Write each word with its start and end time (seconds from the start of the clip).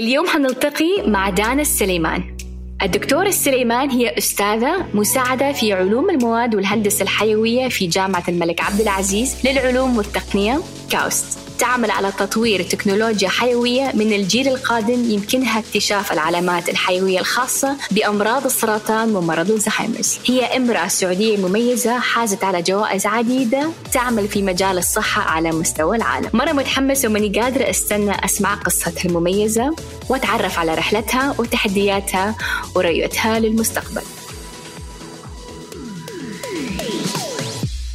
اليوم 0.00 0.26
حنلتقي 0.26 1.02
مع 1.06 1.30
دانا 1.30 1.62
السليمان. 1.62 2.36
الدكتورة 2.82 3.28
السليمان 3.28 3.90
هي 3.90 4.18
أستاذة 4.18 4.86
مساعدة 4.94 5.52
في 5.52 5.72
علوم 5.72 6.10
المواد 6.10 6.54
والهندسة 6.54 7.02
الحيوية 7.02 7.68
في 7.68 7.86
جامعة 7.86 8.24
الملك 8.28 8.60
عبد 8.60 8.80
العزيز 8.80 9.36
للعلوم 9.44 9.96
والتقنية 9.96 10.60
كاوست. 10.90 11.49
تعمل 11.60 11.90
على 11.90 12.12
تطوير 12.12 12.62
تكنولوجيا 12.62 13.28
حيوية 13.28 13.92
من 13.94 14.12
الجيل 14.12 14.48
القادم 14.48 15.10
يمكنها 15.10 15.58
اكتشاف 15.58 16.12
العلامات 16.12 16.68
الحيوية 16.68 17.18
الخاصة 17.18 17.76
بأمراض 17.90 18.44
السرطان 18.44 19.16
ومرض 19.16 19.50
الزهايمرز. 19.50 20.18
هي 20.26 20.56
إمرأة 20.56 20.88
سعودية 20.88 21.36
مميزة 21.36 21.98
حازت 21.98 22.44
على 22.44 22.62
جوائز 22.62 23.06
عديدة 23.06 23.70
تعمل 23.92 24.28
في 24.28 24.42
مجال 24.42 24.78
الصحة 24.78 25.22
على 25.22 25.50
مستوى 25.50 25.96
العالم. 25.96 26.30
مرة 26.32 26.52
متحمسة 26.52 27.08
وماني 27.08 27.40
قادرة 27.40 27.70
أستنى 27.70 28.24
أسمع 28.24 28.54
قصتها 28.54 29.04
المميزة 29.04 29.76
وأتعرف 30.08 30.58
على 30.58 30.74
رحلتها 30.74 31.34
وتحدياتها 31.38 32.34
ورؤيتها 32.74 33.38
للمستقبل. 33.38 34.02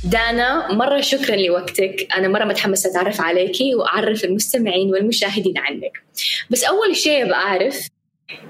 دانا 0.05 0.73
مرة 0.73 1.01
شكرا 1.01 1.35
لوقتك. 1.35 2.07
أنا 2.17 2.27
مرة 2.27 2.45
متحمسة 2.45 2.89
أتعرف 2.89 3.21
عليكي 3.21 3.75
وأعرف 3.75 4.23
المستمعين 4.23 4.89
والمشاهدين 4.89 5.57
عنك. 5.57 6.03
بس 6.49 6.63
أول 6.63 6.95
شيء 6.95 7.29
بعرف 7.29 7.87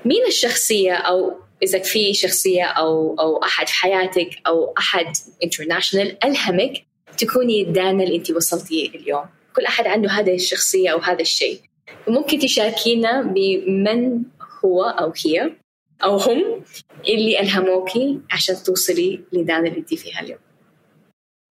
مين 0.05 0.25
الشخصية 0.27 0.93
أو 0.93 1.33
إذا 1.63 1.79
في 1.79 2.13
شخصية 2.13 2.63
أو 2.63 3.15
أو 3.19 3.43
أحد 3.43 3.67
في 3.67 3.73
حياتك 3.73 4.29
أو 4.47 4.73
أحد 4.77 5.05
انترناشونال 5.43 6.17
ألهمك 6.23 6.85
تكوني 7.17 7.63
دانا 7.63 8.03
اللي 8.03 8.15
أنت 8.15 8.31
وصلتي 8.31 8.91
اليوم. 8.95 9.25
كل 9.55 9.65
أحد 9.65 9.87
عنده 9.87 10.09
هذه 10.09 10.35
الشخصية 10.35 10.89
أو 10.89 10.99
هذا 10.99 11.21
الشيء. 11.21 11.59
وممكن 12.07 12.39
تشاركينا 12.39 13.21
بمن 13.21 14.21
هو 14.65 14.83
أو 14.83 15.13
هي 15.25 15.51
أو 16.03 16.17
هم 16.17 16.63
اللي 17.09 17.39
ألهموكي 17.39 18.19
عشان 18.31 18.55
توصلي 18.65 19.19
لدانا 19.33 19.67
اللي 19.67 19.79
أنت 19.79 19.93
فيها 19.93 20.21
اليوم. 20.21 20.39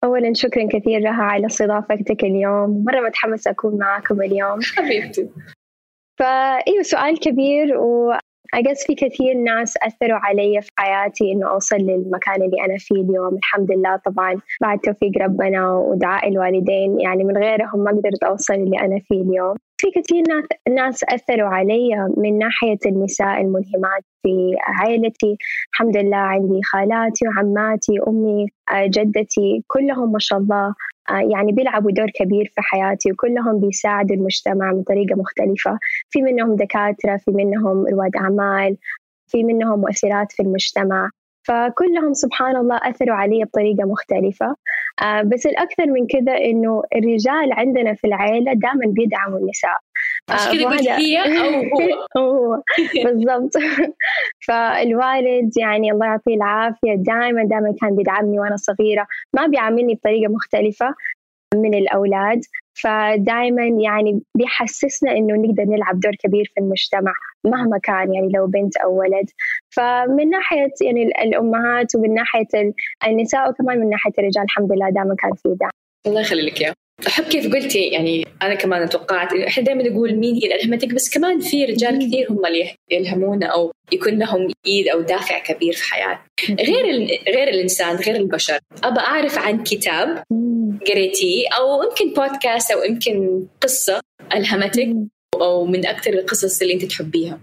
أولا 0.03 0.33
شكرا 0.33 0.67
كثير 0.71 1.03
رها 1.03 1.23
على 1.23 1.45
استضافتك 1.45 2.23
اليوم 2.23 2.83
مرة 2.87 3.01
متحمسة 3.01 3.51
أكون 3.51 3.77
معاكم 3.77 4.21
اليوم. 4.21 4.59
حبيبتي. 4.75 5.29
فأيوه 6.19 6.81
سؤال 6.81 7.19
كبير 7.19 7.77
و 7.77 8.13
أجس 8.53 8.85
في 8.87 8.95
كثير 8.95 9.37
ناس 9.37 9.77
أثروا 9.77 10.19
علي 10.19 10.61
في 10.61 10.71
حياتي 10.77 11.31
إنه 11.31 11.49
أوصل 11.49 11.75
للمكان 11.75 12.35
اللي 12.35 12.65
أنا 12.65 12.77
فيه 12.77 12.95
اليوم. 12.95 13.35
الحمد 13.35 13.71
لله 13.71 13.95
طبعا 13.95 14.41
بعد 14.61 14.79
توفيق 14.79 15.11
ربنا 15.21 15.73
ودعاء 15.73 16.29
الوالدين 16.29 16.99
يعني 16.99 17.23
من 17.23 17.37
غيرهم 17.37 17.83
ما 17.83 17.91
قدرت 17.91 18.23
أوصل 18.23 18.53
اللي 18.53 18.79
أنا 18.79 18.99
فيه 18.99 19.21
اليوم. 19.21 19.55
في 19.79 19.91
كثير 19.91 20.23
ناس 20.69 21.03
أثروا 21.09 21.49
علي 21.49 21.89
من 22.17 22.37
ناحية 22.37 22.77
النساء 22.85 23.41
الملهمات 23.41 24.03
في 24.23 24.55
عائلتي. 24.67 25.37
الحمد 25.73 25.97
لله 25.97 26.17
عندي 26.17 26.59
خالاتي 26.63 27.27
وعماتي 27.27 27.93
أمي 28.07 28.47
جدتي 28.83 29.63
كلهم 29.67 30.11
ما 30.11 30.19
شاء 30.19 30.39
الله 30.39 30.73
يعني 31.09 31.51
بيلعبوا 31.51 31.91
دور 31.91 32.09
كبير 32.15 32.45
في 32.55 32.61
حياتي 32.61 33.11
وكلهم 33.11 33.59
بيساعدوا 33.59 34.15
المجتمع 34.15 34.71
من 34.71 34.83
طريقة 34.83 35.15
مختلفة. 35.15 35.79
في 36.09 36.21
منهم 36.21 36.55
دكاترة 36.55 37.17
في 37.17 37.31
منهم 37.31 37.85
رواد 37.87 38.15
أعمال 38.15 38.77
في 39.27 39.43
منهم 39.43 39.79
مؤثرات 39.79 40.31
في 40.31 40.43
المجتمع. 40.43 41.09
فكلهم 41.47 42.13
سبحان 42.13 42.55
الله 42.55 42.79
أثروا 42.83 43.15
علي 43.15 43.43
بطريقة 43.43 43.85
مختلفة. 43.85 44.55
آه 45.01 45.21
بس 45.21 45.45
الأكثر 45.45 45.85
من 45.85 46.07
كذا 46.07 46.37
إنه 46.37 46.83
الرجال 46.95 47.53
عندنا 47.53 47.93
في 47.93 48.07
العيلة 48.07 48.53
دائما 48.53 48.85
بيدعموا 48.87 49.39
النساء. 49.39 49.77
كذا 50.27 50.65
قلت 50.65 50.89
هي 50.89 51.17
أو 51.19 51.51
هو. 52.17 52.17
هو. 52.17 52.61
بالضبط. 53.05 53.51
فالوالد 54.47 55.57
يعني 55.57 55.91
الله 55.91 56.05
يعطيه 56.05 56.35
العافية 56.35 56.95
دائما 56.95 57.43
دائما 57.43 57.73
كان 57.81 57.95
بيدعمني 57.95 58.39
وأنا 58.39 58.55
صغيرة. 58.55 59.07
ما 59.33 59.47
بيعاملني 59.47 59.93
بطريقة 59.95 60.31
مختلفة 60.31 60.93
من 61.55 61.73
الأولاد. 61.73 62.41
فدائما 62.81 63.63
يعني 63.83 64.21
بيحسسنا 64.37 65.11
إنه 65.11 65.35
نقدر 65.35 65.63
نلعب 65.63 65.99
دور 65.99 66.15
كبير 66.15 66.51
في 66.55 66.61
المجتمع 66.61 67.13
مهما 67.43 67.77
كان 67.83 68.13
يعني 68.13 68.29
لو 68.35 68.47
بنت 68.47 68.77
أو 68.77 68.99
ولد. 68.99 69.29
فمن 69.69 70.29
ناحية 70.29 70.73
يعني 70.81 71.03
الأمهات 71.03 71.95
ومن 71.95 72.13
ناحية 72.13 72.73
النساء 73.07 73.49
وكمان 73.49 73.79
من 73.79 73.89
ناحية 73.89 74.11
الرجال 74.19 74.43
الحمد 74.43 74.71
لله 74.71 74.89
دائما 74.89 75.15
كان 75.19 75.33
في 75.33 75.55
دعم. 75.59 75.69
الله 76.07 76.21
يخلي 76.21 76.41
لك 76.41 76.61
اياه 76.61 76.73
أحب 77.07 77.23
كيف 77.23 77.53
قلتي 77.53 77.79
يعني 77.79 78.27
أنا 78.41 78.55
كمان 78.55 78.89
توقعت 78.89 79.33
إحنا 79.33 79.63
دائما 79.63 79.83
نقول 79.83 80.15
مين 80.15 80.35
هي 80.35 80.43
اللي 80.43 80.55
الهمتك 80.55 80.93
بس 80.93 81.13
كمان 81.13 81.39
في 81.39 81.65
رجال 81.65 82.07
كثير 82.07 82.31
هم 82.31 82.45
اللي 82.45 82.75
يلهمونا 82.91 83.45
أو 83.45 83.71
يكون 83.91 84.19
لهم 84.19 84.51
إيد 84.67 84.87
أو 84.87 85.01
دافع 85.01 85.39
كبير 85.39 85.73
في 85.73 85.83
حياتنا. 85.83 86.19
غير 86.49 86.85
غير 87.27 87.47
الإنسان 87.47 87.95
غير 87.95 88.15
البشر. 88.15 88.59
أبى 88.83 88.99
أعرف 88.99 89.37
عن 89.37 89.63
كتاب 89.63 90.23
قريتيه 90.87 91.43
أو 91.57 91.83
يمكن 91.83 92.13
بودكاست 92.13 92.71
أو 92.71 92.83
يمكن 92.83 93.45
قصة 93.61 94.01
ألهمتك 94.33 94.95
أو 95.41 95.65
من 95.65 95.85
أكثر 95.85 96.13
القصص 96.13 96.61
اللي 96.61 96.73
أنت 96.73 96.85
تحبيها. 96.85 97.39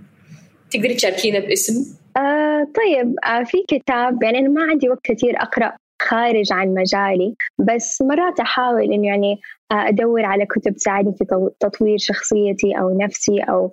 تقدري 0.71 0.95
تشاركينا 0.95 1.39
باسم؟ 1.39 1.97
آه 2.17 2.67
طيب. 2.77 3.15
آه 3.25 3.43
في 3.45 3.59
كتاب 3.69 4.23
يعني 4.23 4.39
أنا 4.39 4.49
ما 4.49 4.63
عندي 4.71 4.89
وقت 4.89 5.01
كثير 5.05 5.37
أقرأ 5.37 5.77
خارج 6.03 6.53
عن 6.53 6.75
مجالي 6.75 7.35
بس 7.59 8.03
مرات 8.03 8.41
أحاول 8.41 8.83
إنه 8.83 9.07
يعني 9.07 9.41
أدور 9.73 10.25
على 10.25 10.47
كتب 10.47 10.75
تساعدني 10.75 11.13
في 11.19 11.51
تطوير 11.61 11.99
شخصيتي 11.99 12.73
أو 12.81 12.99
نفسي 12.99 13.41
أو 13.41 13.71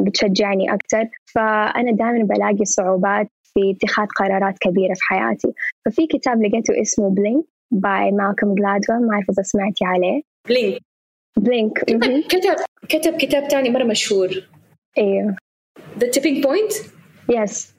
بتشجعني 0.00 0.74
أكثر. 0.74 1.08
فأنا 1.34 1.92
دائما 1.92 2.24
بلاقي 2.24 2.64
صعوبات 2.64 3.28
في 3.54 3.76
اتخاذ 3.76 4.06
قرارات 4.06 4.54
كبيرة 4.60 4.94
في 4.94 5.00
حياتي. 5.02 5.52
ففي 5.84 6.06
كتاب 6.06 6.42
لقيته 6.42 6.80
اسمه 6.82 7.10
Blink 7.10 7.44
by 7.72 8.10
Malcolm 8.10 8.54
Gladwell 8.54 9.06
ما 9.06 9.14
أعرف 9.14 9.30
إذا 9.30 9.42
سمعتي 9.42 9.84
عليه. 9.84 10.22
Blink 10.48 11.84
Blink 11.90 12.26
كتب 12.26 12.54
كتب 12.88 13.16
كتاب 13.16 13.48
تاني 13.48 13.70
مرة 13.70 13.84
مشهور. 13.84 14.28
أيوه 14.98 15.36
The 15.98 16.10
Tipping 16.10 16.44
Point 16.44 16.72
yes 17.30 17.74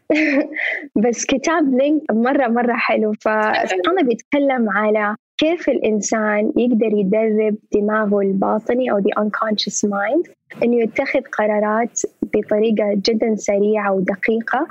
بس 0.96 1.26
كتاب 1.26 1.74
Blink 1.74 2.02
مرة 2.12 2.48
مرة 2.48 2.74
حلو. 2.74 3.14
فأنا 3.22 4.02
بيتكلم 4.04 4.70
على 4.70 5.16
كيف 5.38 5.70
الإنسان 5.70 6.54
يقدر 6.58 6.98
يدرب 6.98 7.58
دماغه 7.72 8.22
الباطني 8.22 8.92
أو 8.92 9.02
the 9.02 9.24
unconscious 9.24 9.90
mind 9.90 10.32
إنه 10.64 10.84
يتخذ 10.84 11.22
قرارات 11.22 12.02
بطريقة 12.22 12.94
جدا 12.94 13.36
سريعة 13.36 13.94
ودقيقة 13.94 14.68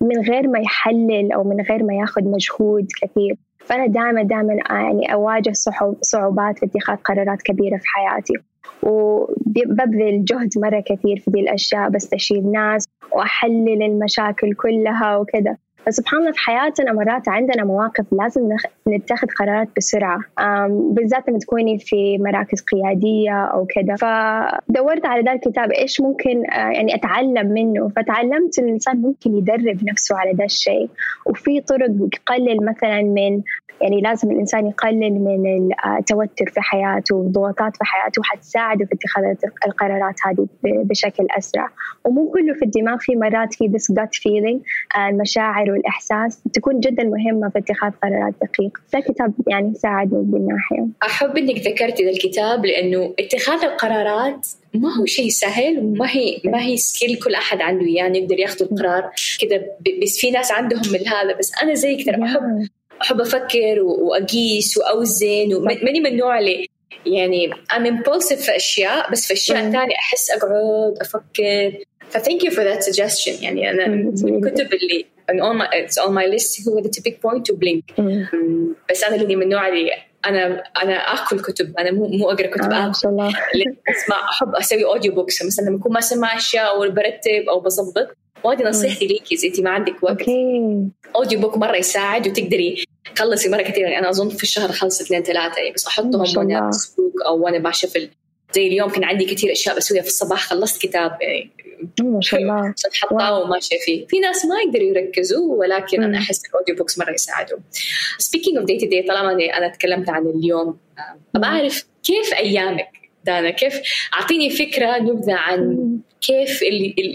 من 0.00 0.20
غير 0.20 0.48
ما 0.48 0.58
يحلل 0.58 1.32
أو 1.32 1.44
من 1.44 1.60
غير 1.60 1.82
ما 1.82 1.94
ياخذ 1.94 2.24
مجهود 2.24 2.86
كثير. 3.02 3.36
فأنا 3.58 3.86
دائما 3.86 4.22
دائما 4.22 4.54
يعني 4.70 5.12
أواجه 5.12 5.52
صعوبات 6.02 6.58
في 6.58 6.66
اتخاذ 6.66 6.96
قرارات 6.96 7.42
كبيرة 7.42 7.76
في 7.76 7.84
حياتي. 7.86 8.32
وببذل 8.82 10.24
جهد 10.24 10.48
مرة 10.56 10.80
كثير 10.80 11.16
في 11.16 11.30
دي 11.30 11.40
الأشياء 11.40 11.88
بستشير 11.90 12.40
ناس 12.40 12.84
وأحلل 13.12 13.82
المشاكل 13.82 14.54
كلها 14.54 15.16
وكذا. 15.16 15.56
فسبحان 15.86 16.20
الله 16.20 16.32
في 16.32 16.38
حياتنا 16.38 16.92
مرات 16.92 17.28
عندنا 17.28 17.64
مواقف 17.64 18.04
لازم 18.12 18.48
نتخذ 18.88 19.26
قرارات 19.38 19.68
بسرعة. 19.76 20.20
بالذات 20.68 21.28
لما 21.28 21.38
تكوني 21.38 21.78
في 21.78 22.18
مراكز 22.18 22.60
قيادية 22.60 23.44
أو 23.44 23.66
كذا 23.66 23.94
فدورت 23.94 25.06
على 25.06 25.22
ذا 25.22 25.32
الكتاب 25.32 25.70
إيش 25.70 26.00
ممكن 26.00 26.42
يعني 26.52 26.94
أتعلم 26.94 27.46
منه. 27.52 27.88
فتعلمت 27.88 28.58
إن 28.58 28.64
الإنسان 28.64 28.96
ممكن 28.96 29.36
يدرب 29.36 29.84
نفسه 29.84 30.16
على 30.16 30.32
ذا 30.32 30.44
الشيء. 30.44 30.88
وفي 31.26 31.60
طرق 31.60 31.90
يقلل 31.90 32.64
مثلا 32.64 33.02
من 33.02 33.42
يعني 33.80 34.00
لازم 34.00 34.30
الإنسان 34.30 34.66
يقلل 34.66 35.12
من 35.12 35.68
التوتر 35.98 36.50
في 36.54 36.60
حياته 36.60 37.16
والضغوطات 37.16 37.76
في 37.76 37.84
حياته 37.84 38.22
حتساعده 38.24 38.84
في 38.84 38.94
اتخاذ 38.94 39.24
القرارات 39.66 40.14
هذه 40.26 40.46
بشكل 40.64 41.26
أسرع. 41.38 41.68
ومو 42.04 42.30
كله 42.30 42.54
في 42.54 42.64
الدماغ 42.64 42.98
في 43.00 43.16
مرات 43.16 43.54
في 43.54 43.68
this 43.68 43.94
gut 43.94 44.18
feeling 44.18 44.60
المشاعر 44.98 45.70
والإحساس 45.70 46.42
تكون 46.52 46.80
جدا 46.80 47.04
مهمة 47.04 47.48
في 47.48 47.58
اتخاذ 47.58 47.90
قرارات 48.02 48.34
دقيقة. 48.42 48.80
فالكتاب 48.88 49.32
يعني 49.48 49.74
ساعدني 49.74 50.22
بالناحية 50.22 50.86
أحب 51.02 51.36
إنك 51.36 51.58
ذكرتي 51.58 52.04
ذا 52.04 52.10
الكتاب 52.10 52.66
لأنه 52.66 53.14
اتخاذ 53.18 53.64
القرارات 53.64 54.46
ما 54.74 54.96
هو 54.96 55.06
شيء 55.06 55.28
سهل 55.28 55.78
وما 55.78 56.10
هي 56.10 56.40
ما 56.44 56.62
هي 56.62 56.76
skill 56.76 57.18
كل 57.18 57.34
أحد 57.34 57.60
عنده 57.60 57.86
يعني 57.86 58.18
يقدر 58.18 58.38
ياخذ 58.38 58.62
القرار 58.62 59.10
كذا 59.40 59.62
بس 60.02 60.18
في 60.18 60.30
ناس 60.30 60.52
عندهم 60.52 60.82
من 60.92 61.08
هذا 61.08 61.38
بس 61.38 61.52
أنا 61.62 61.74
زي 61.74 61.96
كثير 61.96 62.24
أحب 62.24 62.68
أحب 63.02 63.20
أفكر 63.20 63.82
وأقيس 63.82 64.78
وأوزن 64.78 65.54
وماني 65.54 66.00
من 66.00 66.06
النوع 66.06 66.38
اللي 66.38 66.68
يعني 67.06 67.50
I'm 67.52 67.86
impulsive 67.86 68.38
في 68.38 68.56
أشياء 68.56 69.10
بس 69.12 69.26
في 69.26 69.32
أشياء 69.32 69.70
ثانية 69.70 69.94
أحس 69.94 70.30
أقعد 70.30 70.98
أفكر. 71.00 71.84
ف 72.10 72.16
thank 72.16 72.42
you 72.42 72.50
for 72.50 72.64
that 72.64 72.82
suggestion. 72.82 73.42
يعني 73.42 73.70
أنا 73.70 73.86
من 73.86 74.08
الكتب 74.08 74.74
اللي 74.74 75.06
on 75.30 75.58
my, 75.58 75.66
it's 75.66 75.98
on 76.04 76.10
my 76.10 76.26
list 76.34 76.68
هو 76.68 76.82
the 76.82 76.88
tipping 76.88 77.14
point 77.14 77.42
to 77.50 77.54
blink. 77.56 78.00
بس 78.90 79.04
أنا 79.04 79.16
اللي 79.16 79.36
من 79.36 79.42
النوع 79.42 79.68
اللي 79.68 79.90
أنا 80.26 80.62
أنا 80.82 80.94
آكل 80.94 81.40
كتب. 81.40 81.78
أنا 81.78 81.90
مو 81.90 82.08
مو 82.08 82.30
أقرأ 82.30 82.46
كتب 82.46 82.72
آه 82.72 82.90
آكل. 82.90 83.76
أسمع 83.88 84.30
أحب 84.30 84.54
أسوي 84.54 84.84
audiobooks 84.84 85.44
مثلا 85.44 85.64
لما 85.64 85.78
أكون 85.78 85.92
ما 85.92 85.98
اسمع 85.98 86.36
أشياء 86.36 86.68
أو 86.68 86.80
برتب 86.80 87.48
أو 87.48 87.60
بظبط 87.60 88.16
وهذه 88.44 88.62
نصيحتي 88.62 89.06
ليكي 89.06 89.34
إذا 89.34 89.48
انت 89.48 89.60
ما 89.60 89.70
عندك 89.70 90.02
وقت. 90.02 90.20
Okay. 90.20 90.88
audiobook 91.16 91.56
مرة 91.56 91.76
يساعد 91.76 92.28
وتقدري 92.28 92.84
تخلصي 93.14 93.48
مرة 93.48 93.62
كثير 93.62 93.82
يعني 93.82 93.98
أنا 93.98 94.10
أظن 94.10 94.28
في 94.28 94.42
الشهر 94.42 94.72
خلص 94.72 95.00
اثنين 95.00 95.22
ثلاثة 95.22 95.58
يعني 95.58 95.72
بس 95.72 95.86
أحطهم 95.86 96.36
وأنا 96.36 96.68
بسوق 96.68 97.12
أو 97.26 97.44
وأنا 97.44 97.58
ماشيه 97.58 97.88
في 97.88 98.10
زي 98.54 98.66
اليوم 98.66 98.90
كان 98.90 99.04
عندي 99.04 99.24
كثير 99.24 99.52
أشياء 99.52 99.76
بسويها 99.76 100.02
في 100.02 100.08
الصباح 100.08 100.40
خلصت 100.48 100.82
كتاب 100.82 101.18
يعني 101.20 101.50
ما 102.02 102.20
شاء 102.20 102.40
الله. 102.42 102.74
حطاه 102.94 103.40
وماشية 103.40 103.76
فيه. 103.84 104.06
في 104.06 104.18
ناس 104.18 104.44
ما 104.46 104.54
يقدروا 104.66 104.88
يركزوا 104.88 105.54
ولكن 105.54 106.02
أنا 106.02 106.18
أحس 106.18 106.42
ال 106.46 106.76
audiobooks 106.76 106.98
مرة 106.98 107.10
يساعدوا. 107.12 107.58
Speaking 108.18 108.56
of 108.56 108.66
day 108.66 108.78
to 108.78 108.86
day 108.86 109.02
طالما 109.02 109.32
أنا 109.56 109.68
تكلمت 109.68 110.08
عن 110.10 110.26
اليوم 110.26 110.78
أبغى 111.36 111.48
اعرف 111.50 111.86
كيف 112.02 112.34
أيامك 112.34 112.88
دانا 113.24 113.50
كيف؟ 113.50 113.80
أعطيني 114.14 114.50
فكرة 114.50 114.98
نبذة 114.98 115.34
عن 115.34 115.98
كيف 116.20 116.62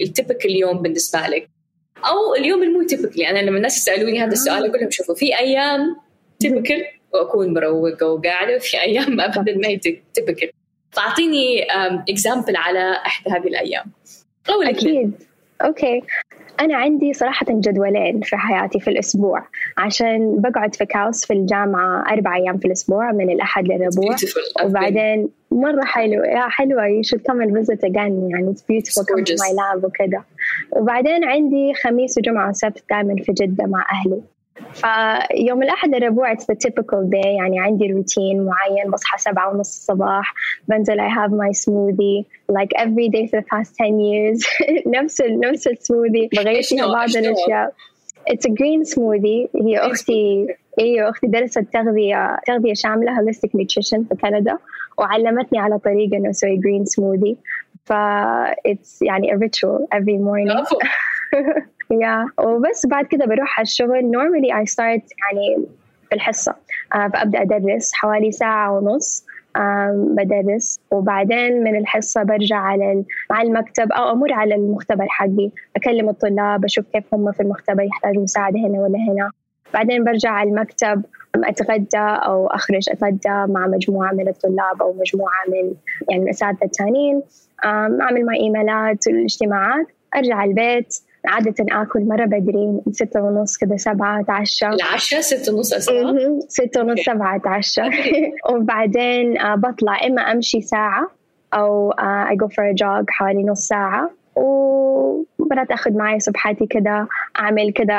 ال 0.01 0.07
typical 0.07 0.45
يوم 0.45 0.81
بالنسبة 0.82 1.20
لك. 1.20 1.50
أو 2.06 2.36
اليوم 2.36 2.63
المو 2.63 2.83
typical 2.83 3.30
أنا 3.30 3.39
لما 3.39 3.57
الناس 3.57 3.77
يسألوني 3.77 4.24
هذا 4.24 4.31
السؤال 4.31 4.65
أقول 4.65 4.80
لهم 4.80 4.92
شوفوا 4.92 5.15
في 5.15 5.39
أيام 5.39 5.95
typical 6.39 6.83
وأكون 7.13 7.53
مروقة 7.53 8.07
وقاعدة 8.07 8.56
وفي 8.56 8.81
أيام 8.81 9.21
ابدا 9.21 9.57
ما 9.57 9.68
هي 9.68 9.77
typical 10.13 10.50
فأعطيني 10.92 11.68
example 12.10 12.56
على 12.56 12.92
إحدى 13.06 13.30
هذه 13.30 13.48
الأيام. 13.48 13.92
أكيد. 14.50 15.13
Okay. 15.66 16.01
أنا 16.60 16.75
عندي 16.78 17.13
صراحة 17.13 17.46
جدولين 17.50 18.22
في 18.22 18.38
حياتي 18.38 18.80
في 18.80 18.90
الأسبوع. 18.90 19.44
عشان 19.78 20.42
بقعد 20.42 20.75
في 20.75 20.86
KAUST 20.86 21.25
في 21.25 21.34
الجامعة 21.34 22.04
أربع 22.12 22.36
أيام 22.36 22.58
في 22.58 22.66
الأسبوع 22.66 23.12
من 23.12 23.30
الأحد 23.30 23.68
للربوع. 23.68 24.16
وبعدين 24.63 25.30
مرة 25.52 25.84
حلو 25.84 26.24
يا 26.24 26.50
حلوة. 26.50 26.84
You 26.88 27.04
should 27.04 27.24
come 27.24 27.42
and 27.42 27.52
visit 27.54 27.84
again. 27.84 28.30
يعني 28.31 28.54
it's 28.54 28.62
beautiful. 28.62 29.04
Come 29.06 29.24
to 29.24 29.34
my 29.34 29.52
lab 29.52 29.86
وكذا 29.86 30.24
وبعدين 30.72 31.24
عندي 31.24 31.74
خميس 31.74 32.18
وجمعة 32.18 32.50
وسبت 32.50 32.84
دائما 32.90 33.16
في 33.24 33.31
جدة 33.31 33.66
مع 33.66 33.86
أهلي. 33.92 34.22
فيوم 34.74 35.63
الأحد 35.63 35.96
الربوع 35.96 36.34
it's 36.34 36.44
the 36.44 36.56
typical 36.68 37.10
day 37.13 37.28
يعني 37.28 37.60
عندي 37.60 37.92
روتين 37.94 38.46
معين 38.46 38.92
بصحى 38.92 39.18
سبعة 39.18 39.50
ونص 39.50 39.68
الصباح 39.78 40.34
بنزل 40.68 41.02
I 41.02 41.10
have 41.10 41.31
my 41.31 41.52
smoothie 41.52 42.25
like 42.52 42.72
every 42.78 43.10
day 43.10 43.28
for 43.28 43.42
the 43.42 43.46
past 43.54 43.75
10 43.78 44.00
years 44.00 44.40
نفس 44.98 45.22
ال 45.22 45.40
نفس 45.40 45.68
السموذي 45.68 46.30
بغير 46.36 46.62
فيها 46.62 46.88
بعض 46.88 47.10
الأشياء. 47.10 47.74
It's 48.30 48.46
a 48.46 48.50
green 48.52 48.86
smoothie 48.94 49.62
هي 49.66 49.78
أختي 49.78 50.48
أيوه 50.80 51.10
أختي 51.10 51.28
درست 51.28 51.60
تغذية 51.60 52.38
تغذية 52.48 52.74
شاملة 52.74 53.12
holistic 53.18 53.50
nutrition 53.50 54.07
في 54.10 54.16
كندا 54.22 54.57
وعلمتني 54.98 55.60
على 55.60 55.80
طريقة 55.80 56.18
إنه 56.18 56.30
أسوي 56.30 56.57
green 56.57 56.86
smoothie. 56.86 57.36
ف 57.86 57.94
it's 58.68 59.02
يعني 59.02 59.34
a 59.34 59.38
ritual 59.38 59.88
every 59.98 60.18
morning. 60.18 60.66
يا. 61.92 62.26
وبس 62.40 62.86
بعد 62.86 63.06
كده 63.06 63.26
بروح 63.26 63.60
على 63.60 63.64
الشغل. 63.66 64.12
Normally 64.12 64.54
I 64.54 64.74
start 64.74 64.80
يعني 65.22 65.66
في 66.10 66.16
الحصة 66.16 66.56
آه 66.96 67.08
فأبدأ 67.08 67.42
أدرس 67.42 67.94
حوالي 67.94 68.32
ساعة 68.32 68.78
ونص. 68.78 69.26
بدرس. 69.96 70.80
وبعدين 70.92 71.64
من 71.64 71.76
الحصة 71.78 72.24
برجع 72.24 72.58
على 72.58 73.04
على 73.32 73.48
المكتب 73.48 73.92
أو 73.92 74.12
أمر 74.12 74.34
على 74.34 74.56
المختبر 74.56 75.06
حقي. 75.10 75.52
أكلم 75.76 76.10
الطلاب 76.10 76.66
أشوف 76.66 76.86
كيف 76.94 77.14
هم 77.14 77.32
في 77.32 77.40
المختبر 77.40 77.84
يحتاجوا 77.84 78.24
مساعدة 78.24 78.60
هنا 78.60 78.80
ولا 78.80 78.98
هنا. 78.98 79.32
بعدين 79.74 80.04
برجع 80.04 80.30
على 80.30 80.50
المكتب 80.50 81.04
أتغدى 81.36 81.98
أو 81.98 82.48
أخرج 82.48 82.90
أتغدى 82.90 83.54
مع 83.54 83.68
مجموعة 83.68 84.12
من 84.12 84.28
الطلاب 84.28 84.82
أو 84.82 84.94
مجموعة 84.94 85.44
من 85.48 85.74
يعني 86.10 86.24
الأساتذة 86.24 86.66
الثانيين 86.66 87.22
أعمل 87.66 88.26
مع 88.26 88.34
إيميلات 88.34 89.08
والاجتماعات 89.08 89.86
أرجع 90.16 90.44
البيت. 90.44 90.96
عادة 91.25 91.65
آكل 91.71 92.07
مرة 92.07 92.25
بدري 92.25 92.81
ستة 92.91 93.21
ونص 93.21 93.57
كذا 93.57 93.77
سبعة 93.77 94.19
أتعشى. 94.19 94.68
العشاء 94.68 95.21
ستة 95.21 95.56
ونص 95.56 95.73
أسرع 95.73 96.13
ستة 96.47 96.81
ونص 96.81 97.00
سبعة 97.06 97.35
أتعشى. 97.35 97.81
وبعدين 98.51 99.33
بطلع. 99.56 100.07
إما 100.07 100.21
أمشي 100.21 100.62
ساعة 100.62 101.12
أو 101.53 101.91
I 102.29 102.35
go 102.35 102.47
for 102.47 102.63
a 102.63 102.73
jog 102.73 103.06
حوالي 103.09 103.44
نص 103.44 103.68
ساعة. 103.68 104.12
ومرات 104.35 105.71
أخذ 105.71 105.94
معي 105.94 106.19
سبحاتي 106.19 106.65
كذا 106.65 107.07
أعمل 107.39 107.73
كذا 107.73 107.94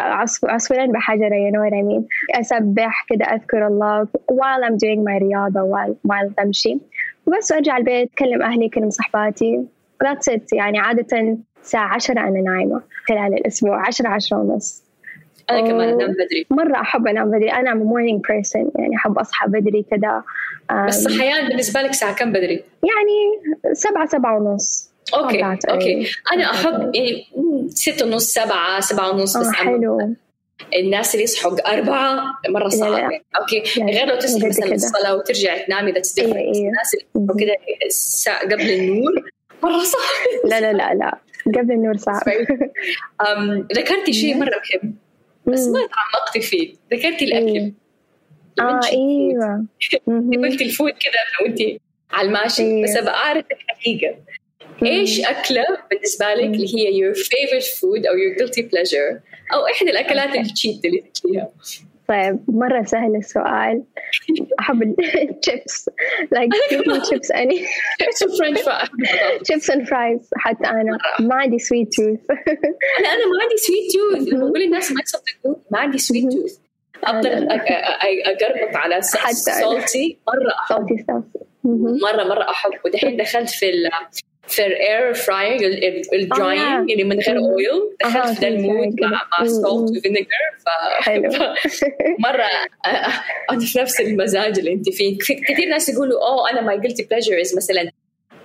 عصفورين 0.45 0.93
بحجر 0.93 1.31
you 1.31 1.53
know 1.53 1.61
what 1.61 1.75
I 1.75 1.83
mean. 1.83 2.05
أسبح 2.41 3.07
كذا 3.09 3.25
أذكر 3.25 3.67
الله 3.67 4.09
while 4.33 4.65
I'm 4.65 4.77
doing 4.77 5.05
my 5.05 5.19
رياضة 5.23 5.61
while, 5.61 5.95
while 6.09 6.33
بمشي. 6.39 6.81
وبس 7.27 7.53
أرجع 7.53 7.77
البيت 7.77 8.11
أكلم 8.13 8.43
أهلي 8.43 8.67
أكلم 8.67 8.91
صحباتي. 8.91 9.65
That's 10.05 10.35
it. 10.35 10.43
يعني 10.53 10.79
عادة 10.79 11.39
الساعة 11.63 11.95
عشرة 11.95 12.21
أنا 12.21 12.41
نايمة 12.41 12.83
خلال 13.09 13.35
الأسبوع 13.35 13.87
عشرة 13.87 14.09
عشرة 14.09 14.37
ونص. 14.37 14.83
أنا 15.51 15.61
كمان 15.61 15.89
أنام 15.89 16.13
بدري. 16.13 16.47
مرة 16.51 16.81
أحب 16.81 17.07
أنام 17.07 17.31
بدري. 17.31 17.53
أنا 17.53 17.75
morning 17.75 18.21
person 18.29 18.71
يعني 18.79 18.97
أحب 18.97 19.19
أصحى 19.19 19.49
بدري 19.49 19.85
كذا 19.91 20.23
بس 20.87 21.03
صحيان 21.03 21.49
بالنسبة 21.49 21.83
لك 21.83 21.93
ساعة 21.93 22.15
كم 22.15 22.33
بدري؟ 22.33 22.65
يعني 22.83 23.59
سبعة 23.73 24.07
سبعة 24.07 24.39
ونص. 24.39 24.93
Okay 25.15 25.45
okay. 25.45 26.11
أنا 26.33 26.51
أحب 26.51 26.95
يعني 26.95 27.27
ستة 27.69 28.07
ونص 28.07 28.33
سبعة 28.33 28.81
سبعة 28.81 29.11
ونص 29.11 29.37
بس 29.37 29.51
حلو. 29.51 30.15
الناس 30.77 31.15
اللي 31.15 31.25
يصحوا 31.25 31.73
أربعة 31.75 32.25
مرة 32.49 32.69
صعب 32.69 33.11
Okay. 33.41 33.63
غير 33.79 34.07
لو 34.07 34.19
تصحي 34.19 34.49
مثلا 34.49 34.73
الصلاة 34.75 35.17
وترجع 35.17 35.67
تنامي 35.67 35.93
that's 35.93 36.19
إيه 36.19 36.35
إيه. 36.37 36.69
الناس 36.69 36.97
اللي 37.27 38.55
قبل 38.55 38.71
النور 38.71 39.13
مرة 39.63 39.83
صعب. 39.83 40.51
لا 40.51 40.61
لا 40.61 40.73
لا 40.73 40.95
لا. 40.95 41.19
قبل 41.47 41.73
النور 41.73 41.97
صعب. 41.97 42.23
ذكرتي 43.73 44.13
شيء 44.13 44.37
مرة 44.37 44.61
مهم 44.83 44.95
بس 45.47 45.67
ما 45.67 45.79
تعمقتي 45.79 46.41
فيه. 46.41 46.75
ذكرتي 46.95 47.25
الأكل. 47.25 47.73
آه 48.61 48.81
إيوه. 48.93 49.67
قلتي 50.43 50.65
ال 50.65 50.70
food 50.70 50.91
كذا 50.91 51.23
لو 51.41 51.47
انت 51.47 51.81
على 52.11 52.29
الماشي 52.29 52.63
أيوة. 52.63 52.83
بس 52.83 52.97
أبغى 52.97 53.11
أعرف 53.11 53.45
الحقيقة. 53.53 54.17
إيش 54.83 55.21
أكلة 55.21 55.65
بالنسبة 55.91 56.35
لك 56.35 56.45
اللي 56.45 56.75
هي 56.77 57.13
your 57.13 57.15
favorite 57.17 57.67
food 57.67 58.07
أو 58.09 58.15
your 58.15 58.39
guilty 58.39 58.63
pleasure 58.63 59.21
أو 59.55 59.67
إحدى 59.67 59.91
الأكلات 59.91 60.35
ال 60.35 60.43
cheat 60.43 60.85
اللي 60.85 61.05
تاكليها 61.15 61.51
طيب 62.09 62.39
مرة 62.49 62.83
سهل 62.83 63.17
السؤال. 63.17 63.83
أحب 64.61 64.83
الشيبس 64.83 65.91
like 66.35 66.51
chips 67.09 67.31
any. 67.35 67.59
Chips 68.01 68.21
and 68.23 68.37
french 68.39 68.61
fries. 68.61 68.89
Chips 69.49 69.69
and 69.75 69.89
fries. 69.89 70.31
حتى 70.37 70.69
أنا. 70.69 70.99
ما 71.21 71.35
عندي 71.35 71.59
sweet 71.59 71.89
tooth. 71.89 72.25
أنا 72.99 73.09
أنا 73.13 73.25
ما 73.27 73.39
عندي 73.43 73.57
sweet 73.67 73.87
tooth. 73.95 74.33
لما 74.35 74.47
أقول 74.49 74.63
الناس 74.63 74.93
ما 74.93 75.01
يصدقون 75.03 75.57
ما 75.71 75.79
عندي 75.79 75.99
sweet 75.99 76.33
tooth. 76.33 76.59
أفضل 77.05 77.49
أقربط 78.27 78.77
على 78.77 79.01
salty. 79.03 80.17
مرة 80.29 80.53
أحب. 80.59 80.87
مرة 81.65 82.25
مرة 82.25 82.51
أحب. 82.51 82.71
ودحين 82.85 83.17
دخلت 83.17 83.51
في 83.51 83.71
في 84.47 84.67
ال 84.67 84.79
air 84.79 85.15
fryer 85.15 85.81
ال 86.13 86.24
frying 86.24 86.91
اللي 86.91 87.05
من 87.05 87.21
غير 87.21 87.39
oil 87.39 87.97
دخلت 88.05 88.39
في 88.39 88.49
ال 88.49 88.59
mood 88.59 89.01
مع 89.01 89.11
مع 89.11 89.47
salt 89.47 89.99
و 89.99 90.02
vinegar 90.02 90.27
ف 90.59 90.69
حلو. 91.03 91.31
مرة 92.27 92.47
أنا 93.51 93.61
في 93.61 93.79
نفس 93.79 94.01
المزاج 94.01 94.59
اللي 94.59 94.73
انت 94.73 94.91
فيه. 94.91 95.19
كثير 95.19 95.69
ناس 95.69 95.89
يقولوا 95.89 96.29
أوه 96.29 96.51
أنا 96.51 96.61
my 96.61 96.81
guilty 96.81 97.03
pleasure 97.03 97.41
مثلا 97.57 97.91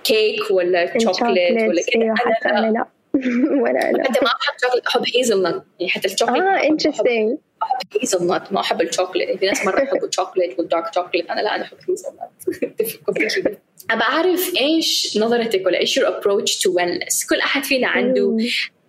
كيك 0.04 0.50
ولا 0.50 0.98
شوكليت 0.98 1.62
ولا 1.62 1.82
كذا 1.82 2.14
حتى 2.16 2.48
أنا 2.48 2.70
لا. 2.72 2.86
ولا 3.62 3.92
لا. 3.92 4.04
حتى 4.04 4.20
ما 4.22 4.28
أحب 4.28 4.54
شوكليت 4.62 4.86
أحب 4.86 5.02
hazelnut 5.16 5.64
يعني 5.80 5.90
حتى 5.90 6.08
الشوكليت 6.08 6.42
آه 6.42 6.68
interesting 6.68 7.38
احب 7.62 8.00
hazelnut 8.00 8.52
ما 8.52 8.60
أحب 8.60 8.82
الشوكليت 8.82 9.38
في 9.38 9.46
ناس 9.46 9.66
مرة 9.66 9.80
يحبوا 9.80 10.08
الشوكليت 10.08 10.58
وال 10.58 10.70
dark 10.70 10.94
chocolate 10.94 11.30
أنا 11.30 11.40
لا 11.40 11.54
أنا 11.54 11.64
أحب 11.64 11.76
hazel 11.88 12.08
nut 13.08 13.58
أبى 13.90 14.02
أعرف 14.02 14.52
إيش 14.60 15.18
نظرتك 15.18 15.66
ولا 15.66 15.78
إيش 15.78 15.98
your 15.98 16.02
approach 16.02 16.60
to 16.60 16.70
wellness 16.72 17.28
كل 17.28 17.40
أحد 17.40 17.64
فينا 17.64 17.88
عنده 17.88 18.36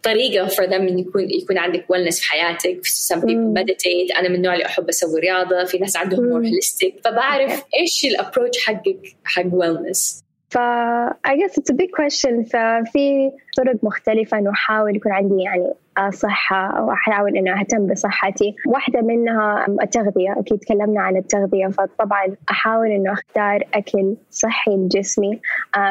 طريقة 0.04 0.48
for 0.48 0.68
them 0.70 0.74
إن 0.74 1.00
يكون 1.00 1.30
يكون 1.30 1.58
عندك 1.58 1.86
wellness 1.94 2.20
في 2.20 2.24
حياتك. 2.30 2.82
some 2.88 3.20
people 3.20 3.54
meditate. 3.60 4.18
أنا 4.18 4.30
من 4.30 4.36
النوع 4.36 4.54
اللي 4.54 4.66
أحب 4.66 4.90
أسوي 4.90 5.20
رياضة. 5.20 5.64
في 5.64 5.78
ناس 5.78 5.98
عندهم 5.98 6.30
more 6.30 6.46
holistic. 6.46 7.02
فبعرف 7.04 7.64
إيش 7.80 8.06
ال 8.06 8.13
approach 8.13 8.66
حقك 8.66 9.16
حق 9.24 9.44
wellness. 9.44 10.29
ف 10.50 10.58
I 11.28 11.36
guess 11.40 11.58
it's 11.60 11.70
a 11.70 11.78
big 11.82 11.92
question. 11.92 12.44
ففي 12.44 13.32
طرق 13.58 13.84
مختلفة 13.84 14.38
إنه 14.38 14.52
أحاول 14.52 14.96
يكون 14.96 15.12
عندي 15.12 15.44
يعني 15.44 15.74
صحة 16.10 16.84
وأحاول 16.84 17.38
إنه 17.38 17.60
أهتم 17.60 17.88
بصحتي. 17.88 18.56
واحدة 18.68 19.02
منها 19.02 19.66
التغذية. 19.84 20.36
أكيد 20.38 20.60
تكلمنا 20.60 21.02
عن 21.02 21.18
التغذية 21.18 21.68
فطبعا 21.68 22.36
أحاول 22.52 22.88
إنه 22.88 23.14
أختار 23.14 23.64
أكل 23.74 24.16
صحي 24.30 24.72
لجسمي. 24.72 25.40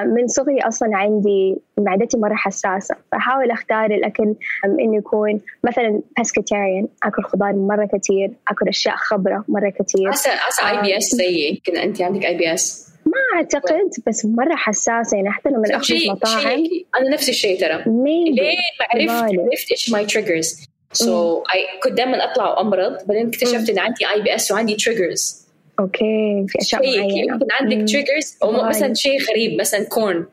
من 0.07 0.27
صغري 0.27 0.61
أصلا 0.61 0.97
عندي 0.97 1.59
معدتي 1.79 2.19
مرة 2.19 2.35
حساسة 2.35 2.95
فأحاول 3.13 3.51
أختار 3.51 3.85
الأكل 3.91 4.35
إنه 4.65 4.97
يكون 4.97 5.41
مثلا 5.65 6.01
pescatarian 6.21 6.87
أكل 7.03 7.23
خضار 7.23 7.53
مرة 7.53 7.89
كثير 7.93 8.33
أكل 8.49 8.69
أشياء 8.69 8.97
خضراء 8.97 9.43
مرة 9.49 9.69
كثير 9.71 10.09
عسى 10.09 10.31
عسى 10.31 10.63
IBS 10.71 11.05
زيي 11.15 11.63
كذا 11.65 11.83
أنت 11.83 12.03
عندك 12.03 12.25
اي 12.25 12.37
بي 12.37 12.55
اس 12.55 12.88
ما 13.11 13.37
أعتقد 13.37 13.91
بس 14.07 14.27
مرة 14.27 14.55
حساسة. 14.55 15.17
يعني 15.17 15.31
حتى 15.31 15.49
لما 15.49 15.77
أخذ 15.77 15.95
مطاعم. 16.11 16.65
أنا 16.99 17.11
نفس 17.13 17.29
الشيء 17.29 17.61
ترى. 17.61 17.85
ليه 17.87 18.57
ما 18.81 18.87
عرفت؟ 18.91 19.39
عرفت 19.41 19.71
إيش 19.71 19.91
my 19.91 20.07
triggers 20.07 20.69
so 20.93 21.43
I 21.55 21.81
كنت 21.83 21.93
دائما 21.93 22.25
أطلع 22.25 22.51
وأمرض. 22.51 23.07
بعدين 23.07 23.29
اكتشفت 23.29 23.71
إن 23.71 23.79
عندي 23.79 24.07
IBS 24.15 24.53
وعندي 24.53 24.75
triggers 24.75 25.49
أوكي. 25.81 26.47
في 26.49 26.59
أشياء 26.61 26.83
معينة. 26.83 27.33
يمكن 27.33 27.47
عندك 27.61 27.91
تريجرز 27.91 28.39
أو 28.43 28.53
مثلا 28.69 28.95
شيء 28.95 29.23
غريب 29.31 29.61
مثلا 29.61 29.85
كورن 29.85 30.27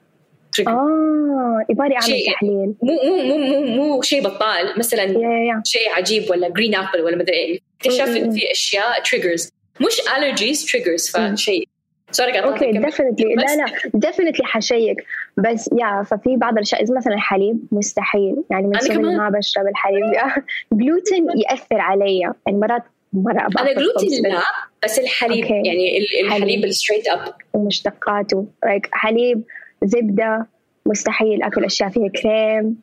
آه 0.68 1.66
يبغى 1.70 1.88
اعمل 1.96 2.24
تحليل. 2.34 2.74
مو 2.82 2.94
مو 3.04 3.24
مو 3.24 3.38
مو 3.38 3.62
مو 3.62 4.02
شيء 4.02 4.24
بطال. 4.24 4.80
مثلا 4.80 5.06
yeah, 5.06 5.12
yeah. 5.12 5.62
شيء 5.64 5.90
عجيب 5.90 6.30
ولا 6.30 6.50
جرين 6.50 6.76
ابل 6.76 7.02
ولا 7.02 7.16
مدري 7.18 7.38
إيه 7.38 7.60
اكتشفت 7.82 8.34
في 8.34 8.52
أشياء 8.52 9.04
تريجرز 9.04 9.50
مش 9.82 10.02
الرجيز 10.18 10.66
تريجرز 10.66 11.10
فشيء 11.10 11.65
سوري 12.12 12.40
أوكي 12.40 12.72
ديفنتلي 12.72 13.36
لا 13.36 13.56
لا 13.56 13.66
ديفنتلي 13.94 14.46
حشيك. 14.46 15.06
بس 15.38 15.70
يا 15.82 16.04
ففي 16.04 16.38
بعض 16.38 16.54
الأشياء 16.54 16.84
زي 16.84 16.94
مثلا 16.94 17.14
الحليب 17.14 17.60
مستحيل. 17.72 18.36
يعني 18.50 18.68
من 18.68 18.80
صغري 18.80 18.98
ما 18.98 19.30
بشرب 19.30 19.68
الحليب. 19.68 20.04
جلوتين 20.74 21.28
يأثر 21.38 21.80
علي. 21.80 22.20
يعني 22.20 22.58
مرات 22.58 22.84
مرة 23.14 23.50
أنا 23.60 23.74
جلوتين 23.74 24.24
لا 24.24 24.42
بس 24.84 25.00
الحليب 25.00 25.46
okay. 25.46 25.52
يعني 25.52 25.98
الحليب 26.24 26.66
ال 26.66 26.70
straight 26.70 27.08
up 27.08 27.34
ومشتقاته 27.54 28.46
like 28.66 28.90
حليب 28.92 29.44
زبدة 29.84 30.48
مستحيل 30.86 31.44
أكل 31.44 31.66
أشياء 31.66 31.90
فيها 31.90 32.08
كريم. 32.08 32.78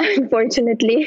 Unfortunately. 0.00 1.06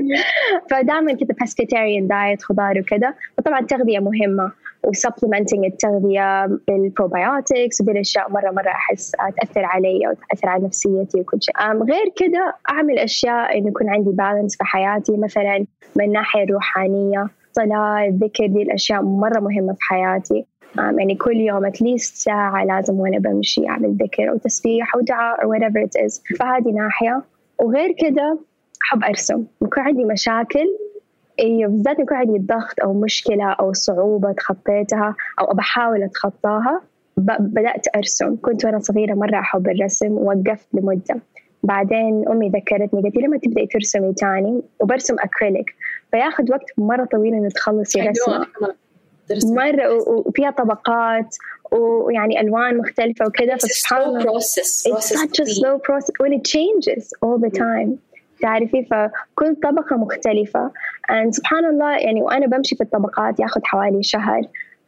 فدائما 0.70 1.12
كذا 1.12 1.34
pescatarian 1.42 2.02
diet 2.02 2.42
خضار 2.42 2.78
وكذا 2.78 3.14
وطبعا 3.38 3.60
التغذية 3.60 3.98
مهمة. 3.98 4.52
و 4.84 4.90
supplementing 4.90 5.64
التغذية 5.64 6.46
بال 6.68 6.87
probiotics 6.87 7.80
وبالأشياء 7.80 8.30
مرة 8.30 8.50
مرة 8.50 8.68
أحس 8.68 9.10
تأثر 9.10 9.64
علي 9.64 10.06
أو 10.06 10.12
تأثر 10.12 10.48
على 10.48 10.64
نفسيتي 10.64 11.20
وكل 11.20 11.38
شيء. 11.42 11.54
غير 11.72 12.08
كذا 12.16 12.52
أعمل 12.70 12.98
أشياء 12.98 13.58
إنه 13.58 13.68
يكون 13.68 13.88
عندي 13.90 14.10
balance 14.10 14.56
في 14.56 14.64
حياتي 14.64 15.16
مثلا 15.16 15.64
من 15.96 16.04
الناحية 16.04 16.42
الروحانية 16.44 17.26
صلاة 17.52 18.04
الذكر 18.08 18.46
دي 18.46 18.62
الأشياء 18.62 19.02
مرة 19.02 19.40
مهمة 19.40 19.72
في 19.72 19.80
حياتي. 19.80 20.44
يعني 20.76 21.14
كل 21.14 21.36
يوم 21.36 21.64
اتليست 21.66 22.16
ساعة 22.16 22.64
لازم 22.64 22.94
وأنا 23.00 23.18
بمشي 23.18 23.68
أعمل 23.68 23.96
ذكر 24.02 24.30
أو 24.30 24.36
تسبيح 24.36 24.94
أو 24.94 25.00
دعاء 25.00 25.44
أو 25.44 25.54
whatever 25.54 25.86
it 25.86 26.06
is. 26.06 26.36
فهذه 26.38 26.68
ناحية. 26.74 27.22
وغير 27.60 27.92
كده 27.98 28.38
أحب 28.82 29.04
أرسم. 29.04 29.44
يكون 29.62 29.82
عندي 29.82 30.04
مشاكل 30.04 30.66
أيوه 31.40 31.70
بالذات 31.70 31.98
يكون 31.98 32.16
عندي 32.16 32.38
ضغط 32.38 32.80
أو 32.82 32.92
مشكلة 32.92 33.52
أو 33.52 33.72
صعوبة 33.72 34.32
تخطيتها 34.32 35.16
أو 35.40 35.46
بحاول 35.46 36.02
أتخطاها 36.02 36.82
بدأت 37.16 37.86
أرسم. 37.96 38.36
كنت 38.42 38.64
وأنا 38.64 38.78
صغيرة 38.78 39.14
مرة 39.14 39.38
أحب 39.38 39.68
الرسم 39.68 40.12
ووقفت 40.12 40.68
لمدة. 40.74 41.20
بعدين 41.62 42.28
أمي 42.28 42.48
ذكرتني 42.48 43.02
قالت 43.02 43.16
لي 43.16 43.26
لما 43.26 43.38
تبدأي 43.38 43.66
ترسمي 43.66 44.12
تاني 44.12 44.62
وبرسم 44.80 45.16
أكريليك. 45.18 45.74
فياخذ 46.10 46.50
وقت 46.50 46.70
مرة 46.78 47.04
طويل 47.04 47.34
إنه 47.34 47.48
تخلصي 47.48 48.00
رسمة. 48.00 48.46
مرة 49.44 49.94
وفيها 50.26 50.50
طبقات 50.50 51.36
ويعني 51.72 52.40
ألوان 52.40 52.78
مختلفة 52.78 53.26
وكذا 53.26 53.56
فسبحان 53.56 54.02
الله. 54.02 54.22
process. 54.22 54.86
it's 54.86 55.08
such 55.08 55.40
a 55.40 55.46
slow 55.46 55.78
process. 55.78 56.14
When 56.20 56.32
it 56.32 56.44
changes 56.44 57.12
all 57.22 57.38
the 57.38 57.50
time. 57.50 58.09
تعرفي؟ 58.42 58.84
فكل 58.84 59.56
طبقة 59.62 59.96
مختلفة. 59.96 60.70
And 61.10 61.30
سبحان 61.30 61.64
الله 61.64 61.98
يعني 61.98 62.22
وأنا 62.22 62.46
بمشي 62.46 62.76
في 62.76 62.82
الطبقات 62.82 63.40
ياخذ 63.40 63.60
حوالي 63.64 64.02
شهر. 64.02 64.42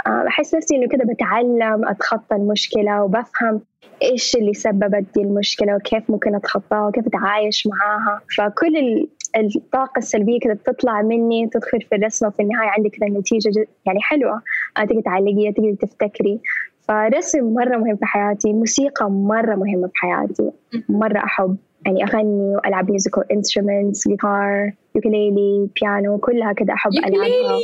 أحس 0.07 0.55
نفسي 0.55 0.77
إنه 0.77 0.89
كده 0.89 1.05
بتعلم 1.05 1.89
أتخطى 1.89 2.37
المشكلة 2.37 3.03
وبفهم 3.05 3.61
إيش 4.03 4.37
اللي 4.37 4.55
سببت 4.55 5.05
دي 5.15 5.21
المشكلة 5.23 5.75
وكيف 5.77 6.11
ممكن 6.11 6.35
أتخطاها 6.35 6.87
وكيف 6.89 7.07
أتعايش 7.07 7.67
معاها. 7.67 8.21
فكل 8.37 9.07
الطاقة 9.37 9.99
السلبية 9.99 10.41
كده 10.41 10.55
بتطلع 10.55 11.03
مني 11.03 11.49
تدخل 11.49 11.81
في 11.81 11.95
الرسمة 11.97 12.29
وفي 12.29 12.43
النهاية 12.43 12.69
عندك 12.69 12.91
كده 12.91 13.07
نتيجة 13.07 13.67
يعني 13.87 14.01
حلوة. 14.03 14.43
تقدر 14.77 15.01
تعلقيها 15.01 15.53
تقدر 15.53 15.75
تفتكري. 15.81 16.41
فرسم 16.89 17.55
مرة 17.55 17.77
مهم 17.77 17.97
في 17.97 18.05
حياتي 18.07 18.53
موسيقى 18.53 19.11
مرة 19.11 19.55
مهمة 19.55 19.87
في 19.87 19.93
حياتي. 19.95 20.51
مرة 20.89 21.19
أحب. 21.19 21.57
يعني 21.87 22.05
أغني 22.05 22.57
وألعب 22.57 22.91
musical 22.91 23.33
instruments 23.33 24.09
جيتار 24.09 24.73
ukulele 24.95 25.69
بيانو 25.81 26.19
كلها 26.19 26.53
كده 26.53 26.73
أحب 26.73 26.93
ألعبها. 26.93 27.59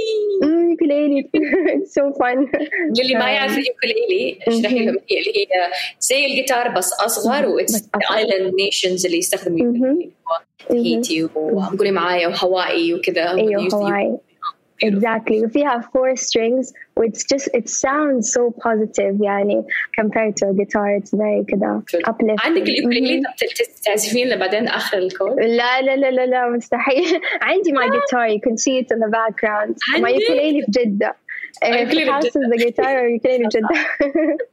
ukulele 0.70 1.30
سو 1.84 2.12
فن 2.12 2.46
للي 2.98 3.14
ما 3.14 3.30
يعرف 3.30 3.58
اليوكليلي 3.58 4.38
اشرحي 4.48 4.84
لهم 4.84 4.96
هي 5.10 5.18
اللي 5.18 5.30
هي 5.30 5.46
زي 6.00 6.26
الجيتار 6.26 6.68
بس 6.68 6.92
أصغر 6.92 7.48
وإتس 7.48 7.88
ايلاند 8.16 8.54
نيشنز 8.54 9.06
اللي 9.06 9.18
يستخدموا 9.18 9.94
هيتي 10.70 11.24
وقولي 11.24 11.90
معايا 11.90 12.28
وهوائي 12.28 12.94
وكذا 12.94 13.30
أيوه 13.30 13.68
هواي 13.74 14.18
exactly 14.83 15.43
وفيها 15.43 15.81
four 15.93 16.15
strings 16.15 16.73
which 16.99 17.17
just 17.31 17.47
it 17.59 17.69
sounds 17.69 18.31
so 18.35 18.51
positive 18.65 19.21
يعني 19.21 19.63
compared 19.99 20.33
to 20.37 20.45
a 20.49 20.53
guitar 20.53 20.87
it's 20.99 21.13
very 21.13 21.43
كده 21.47 21.81
uplifting 22.07 22.45
عندك 22.45 22.61
اليوكليلي 22.61 23.21
تعزفين 23.85 24.39
بعدين 24.39 24.67
اخر 24.67 24.97
الكود 24.97 25.39
لا 25.39 25.81
لا 25.81 25.95
لا 25.95 26.11
لا 26.11 26.25
لا 26.25 26.49
مستحيل 26.49 27.21
عندي 27.41 27.71
my 27.71 27.87
guitar 27.87 28.27
you 28.27 28.39
can 28.49 28.57
see 28.57 28.77
it 28.81 28.87
in 28.95 28.99
the 28.99 29.11
background 29.11 29.75
my 30.01 30.09
ukulele 30.09 30.65
في 30.65 30.71
جدة 30.71 31.15
في 31.61 32.05
house 32.05 32.25
is 32.25 32.49
the 32.53 32.57
guitar 32.65 32.93
or 32.99 33.07
ukulele 33.17 33.49
في 33.49 33.57
جدة 33.57 33.69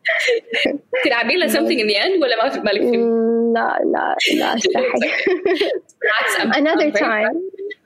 تلعبين 1.05 1.39
لها 1.39 1.49
something 1.49 1.79
in 1.81 1.87
the 1.87 1.97
end 1.97 2.23
ولا 2.23 2.45
ما 2.45 2.51
في 2.51 2.61
مالك 2.61 2.83
لا 3.55 3.81
لا 3.85 4.17
لا 4.39 4.55
استحي 4.57 5.01
another 6.61 6.91
time 6.99 7.37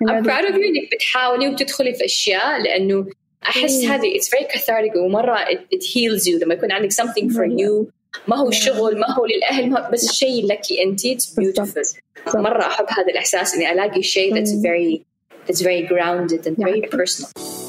I'm 0.07 0.23
proud 0.23 0.45
of 0.45 0.55
you 0.55 0.65
انك 0.65 0.95
بتحاولي 0.95 1.47
وبتدخلي 1.47 1.93
في 1.93 2.05
اشياء 2.05 2.61
لأنه 2.61 3.07
احس 3.43 3.83
هذه 3.83 4.19
it's 4.19 4.27
very 4.27 4.57
cathartic 4.57 4.95
ومره 4.95 5.45
it, 5.45 5.59
it 5.75 5.83
heals 5.83 6.27
you 6.27 6.43
لما 6.43 6.53
يكون 6.53 6.71
عندك 6.71 6.91
something 6.91 7.29
for 7.29 7.45
you 7.45 7.91
ما 8.27 8.35
هو 8.35 8.51
شغل 8.51 8.99
ما 8.99 9.11
هو 9.11 9.25
للاهل 9.25 9.69
ما 9.69 9.89
بس 9.89 10.11
شيء 10.11 10.45
لك 10.45 10.61
انت 10.85 11.07
it's 11.07 11.25
beautiful 11.25 12.35
مره 12.35 12.67
احب 12.67 12.85
هذا 12.89 13.07
الاحساس 13.11 13.55
اني 13.55 13.71
الاقي 13.71 14.03
شيء 14.03 14.35
that's 14.35 14.49
very 14.49 15.01
that's 15.47 15.61
very 15.61 15.87
grounded 15.87 16.47
and 16.47 16.55
very 16.65 16.81
personal 16.97 17.68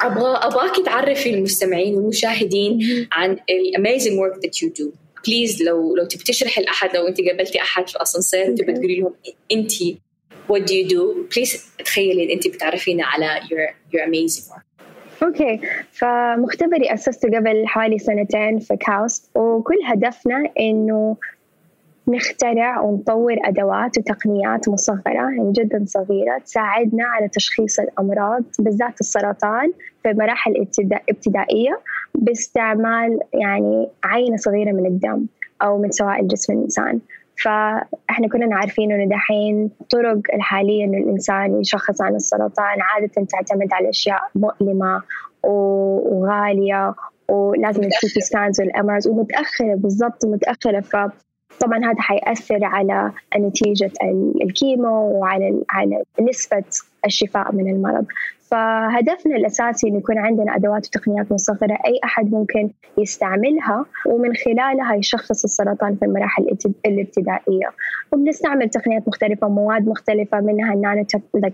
أبغى 0.00 0.36
ابغاكي 0.36 0.82
تعرفي 0.82 1.30
المستمعين 1.30 1.94
والمشاهدين 1.94 2.78
عن 3.12 3.38
ال 3.50 3.59
amazing 3.59 4.18
work 4.18 4.34
that 4.42 4.62
you 4.62 4.72
do 4.78 4.92
please 5.26 5.62
لو 5.62 5.96
لو 5.96 6.04
تبي 6.04 6.24
تشرحي 6.24 6.62
لأحد 6.62 6.96
لو 6.96 7.06
أنت 7.06 7.20
قابلتي 7.20 7.60
أحد 7.60 7.88
في 7.88 7.96
الأسانسير 7.96 8.56
تبي 8.56 8.72
تقولي 8.72 9.00
لهم 9.00 9.14
أنت 9.52 9.72
what 10.52 10.60
do 10.60 10.72
you 10.72 10.88
do 10.90 11.34
please 11.34 11.66
تخيلي 11.84 12.32
أنت 12.32 12.48
بتعرفينا 12.48 13.04
على 13.04 13.40
your 13.40 13.74
your 13.94 14.02
amazing 14.02 14.52
work. 14.52 14.66
okay 15.22 15.60
فمختبري 15.92 16.94
أسسته 16.94 17.28
قبل 17.28 17.66
حوالي 17.66 17.98
سنتين 17.98 18.58
في 18.58 18.76
كاوست 18.76 19.22
وكل 19.34 19.78
هدفنا 19.86 20.52
إنه 20.60 21.16
نخترع 22.08 22.80
ونطور 22.80 23.36
أدوات 23.44 23.98
وتقنيات 23.98 24.68
مصغرة 24.68 25.00
يعني 25.06 25.52
جدا 25.52 25.84
صغيرة 25.86 26.38
تساعدنا 26.38 27.04
على 27.04 27.28
تشخيص 27.28 27.80
الأمراض 27.80 28.42
بالذات 28.58 29.00
السرطان 29.00 29.72
في 30.02 30.12
مراحل 30.12 30.66
ابتدائية 31.10 31.80
باستعمال 32.14 33.18
يعني 33.34 33.88
عينة 34.04 34.36
صغيرة 34.36 34.72
من 34.72 34.86
الدم 34.86 35.26
أو 35.62 35.78
من 35.78 35.90
سوائل 35.90 36.28
جسم 36.28 36.52
الإنسان. 36.52 37.00
فإحنا 37.44 38.28
كلنا 38.32 38.56
عارفين 38.56 38.92
إنه 38.92 39.08
دحين 39.10 39.70
الطرق 39.80 40.20
الحالية 40.34 40.84
إنه 40.84 40.98
الإنسان 40.98 41.60
يشخص 41.60 42.02
عن 42.02 42.14
السرطان 42.14 42.80
عادة 42.80 43.26
تعتمد 43.28 43.68
على 43.72 43.88
أشياء 43.88 44.20
مؤلمة 44.34 45.02
وغالية 45.44 46.94
ولازم 47.28 47.82
ال 47.84 47.96
CT 47.96 48.20
scans 48.20 48.60
وال 48.60 48.76
MRIs 48.76 49.08
ومتأخرة 49.08 49.74
بالضبط 49.74 50.24
متأخرة. 50.26 50.80
ف 50.80 50.96
طبعا 51.60 51.78
هذا 51.78 52.00
حيأثر 52.00 52.64
على 52.64 53.12
نتيجة 53.38 53.90
ال 54.42 54.55
chemo 54.55 55.20
وعلى 55.20 55.62
على 55.70 56.02
نسبة 56.20 56.64
الشفاء 57.06 57.54
من 57.54 57.70
المرض. 57.70 58.06
فهدفنا 58.50 59.36
الأساسي 59.36 59.88
أن 59.88 59.96
يكون 59.96 60.18
عندنا 60.18 60.56
أدوات 60.56 60.86
وتقنيات 60.86 61.32
مصغرة 61.32 61.78
أي 61.86 62.00
أحد 62.04 62.32
ممكن 62.32 62.70
يستعملها 62.98 63.86
ومن 64.06 64.34
خلالها 64.34 64.94
يشخص 64.94 65.44
السرطان 65.44 65.96
في 65.96 66.04
المراحل 66.04 66.56
الابتدائية. 66.86 67.70
وبنستعمل 68.12 68.68
تقنيات 68.68 69.08
مختلفة 69.08 69.46
ومواد 69.46 69.88
مختلفة 69.88 70.40
منها 70.40 70.74
ال 70.74 71.04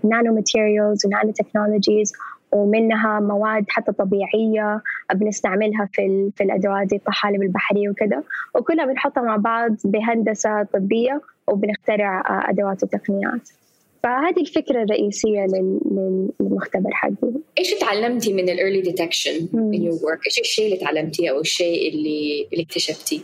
nano 0.03 0.35
nanomaterials 0.35 1.05
و 1.05 1.31
nanotechnologies 1.31 2.13
ومنها 2.53 3.19
مواد 3.19 3.65
حتى 3.69 3.91
طبيعية 3.91 4.81
بنستعملها 5.15 5.89
في, 5.93 6.31
في 6.35 6.43
الأدوات 6.43 6.89
زي 6.89 6.97
الطحالب 6.97 7.41
البحرية 7.41 7.89
وكذا 7.89 8.23
وكلها 8.55 8.85
بنحطها 8.85 9.23
مع 9.23 9.35
بعض 9.35 9.75
بهندسة 9.85 10.63
طبية 10.63 11.21
وبنخترع 11.47 12.19
آه، 12.19 12.49
أدوات 12.49 12.83
وتقنيات 12.83 13.49
فهذه 14.03 14.41
الفكرة 14.41 14.83
الرئيسية 14.83 15.45
للمختبر 15.45 16.91
حقي 16.91 17.13
إيش 17.57 17.73
تعلمتي 17.73 18.33
من 18.33 18.49
ال 18.49 18.54
early 18.54 18.81
detection 18.81 19.31
in 19.47 19.79
your 19.79 19.95
work؟ 19.95 20.21
إيش 20.25 20.39
الشيء 20.39 20.65
اللي 20.65 20.77
تعلمتيه 20.77 21.29
أو 21.29 21.39
الشيء 21.39 21.89
اللي 21.89 22.47
اللي 22.53 22.63
اكتشفتيه؟ 22.63 23.19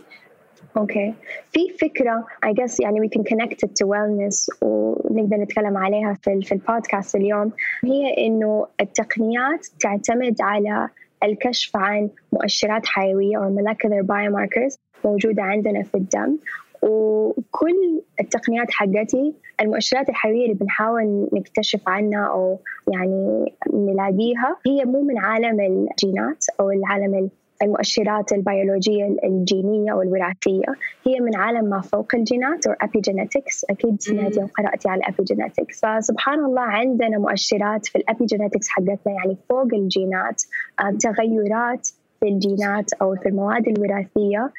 okay 0.76 1.14
في 1.52 1.68
فكرة 1.80 2.26
I 2.46 2.48
guess 2.48 2.76
يعني 2.80 3.08
can 3.08 3.22
connect 3.22 3.56
it 3.66 3.70
to 3.70 3.86
wellness 3.86 4.62
ونقدر 4.62 5.36
نتكلم 5.36 5.76
عليها 5.76 6.14
في 6.22 6.40
في 6.42 6.52
البودكاست 6.52 7.16
اليوم. 7.16 7.52
هي 7.84 8.26
إنه 8.26 8.66
التقنيات 8.80 9.66
تعتمد 9.80 10.36
على 10.40 10.88
الكشف 11.24 11.76
عن 11.76 12.10
مؤشرات 12.32 12.86
حيوية 12.86 13.36
أو 13.36 13.56
molecular 13.56 14.02
biomarkers 14.06 14.76
موجودة 15.04 15.42
عندنا 15.42 15.82
في 15.82 15.94
الدم. 15.94 16.38
وكل 16.82 18.02
التقنيات 18.20 18.70
حقتي 18.70 19.34
المؤشرات 19.60 20.08
الحيوية 20.08 20.44
اللي 20.44 20.54
بنحاول 20.54 21.28
نكتشف 21.32 21.88
عنها 21.88 22.26
أو 22.26 22.58
يعني 22.92 23.52
نلاقيها 23.74 24.56
هي 24.66 24.84
مو 24.84 25.02
من 25.02 25.18
عالم 25.18 25.60
الجينات 25.60 26.44
أو 26.60 26.70
العالم 26.70 27.30
المؤشرات 27.62 28.32
البيولوجية 28.32 29.16
الجينية 29.24 29.92
أو 29.92 30.02
الوراثية. 30.02 30.74
هي 31.06 31.20
من 31.20 31.36
عالم 31.36 31.64
ما 31.64 31.80
فوق 31.80 32.14
الجينات 32.14 32.66
أو 32.66 32.74
epigenetics. 32.74 33.64
أكيد 33.70 34.00
سمعتي 34.00 34.40
وقرأتي 34.40 34.88
على 34.88 35.02
epigenetics. 35.02 35.80
فسبحان 35.82 36.44
الله 36.44 36.62
عندنا 36.62 37.18
مؤشرات 37.18 37.86
في 37.86 37.98
الابيجينيتكس 37.98 38.68
حقتنا 38.68 38.98
يعني 39.06 39.36
فوق 39.48 39.74
الجينات. 39.74 40.42
آه، 40.80 40.90
تغيرات 41.00 41.88
في 42.20 42.28
الجينات 42.28 42.92
أو 42.92 43.14
في 43.14 43.28
المواد 43.28 43.68
الوراثية 43.68 44.50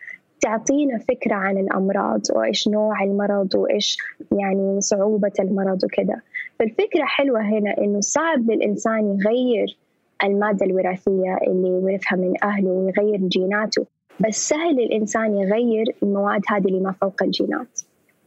تعطينا 0.41 0.97
فكرة 0.97 1.35
عن 1.35 1.57
الأمراض 1.57 2.21
وإيش 2.35 2.67
نوع 2.67 3.03
المرض 3.03 3.55
وإيش 3.55 3.97
يعني 4.31 4.81
صعوبة 4.81 5.31
المرض 5.39 5.83
وكذا 5.83 6.21
فالفكرة 6.59 7.05
حلوة 7.05 7.41
هنا 7.41 7.77
إنه 7.77 7.99
صعب 8.01 8.51
للإنسان 8.51 9.17
يغير 9.19 9.77
المادة 10.23 10.65
الوراثية 10.65 11.37
اللي 11.47 11.69
ورثها 11.69 12.15
من 12.15 12.33
أهله 12.43 12.69
ويغير 12.69 13.17
جيناته. 13.27 13.85
بس 14.19 14.49
سهل 14.49 14.79
الإنسان 14.79 15.37
يغير 15.37 15.95
المواد 16.03 16.41
هذه 16.47 16.65
اللي 16.67 16.79
ما 16.79 16.91
فوق 16.91 17.23
الجينات. 17.23 17.79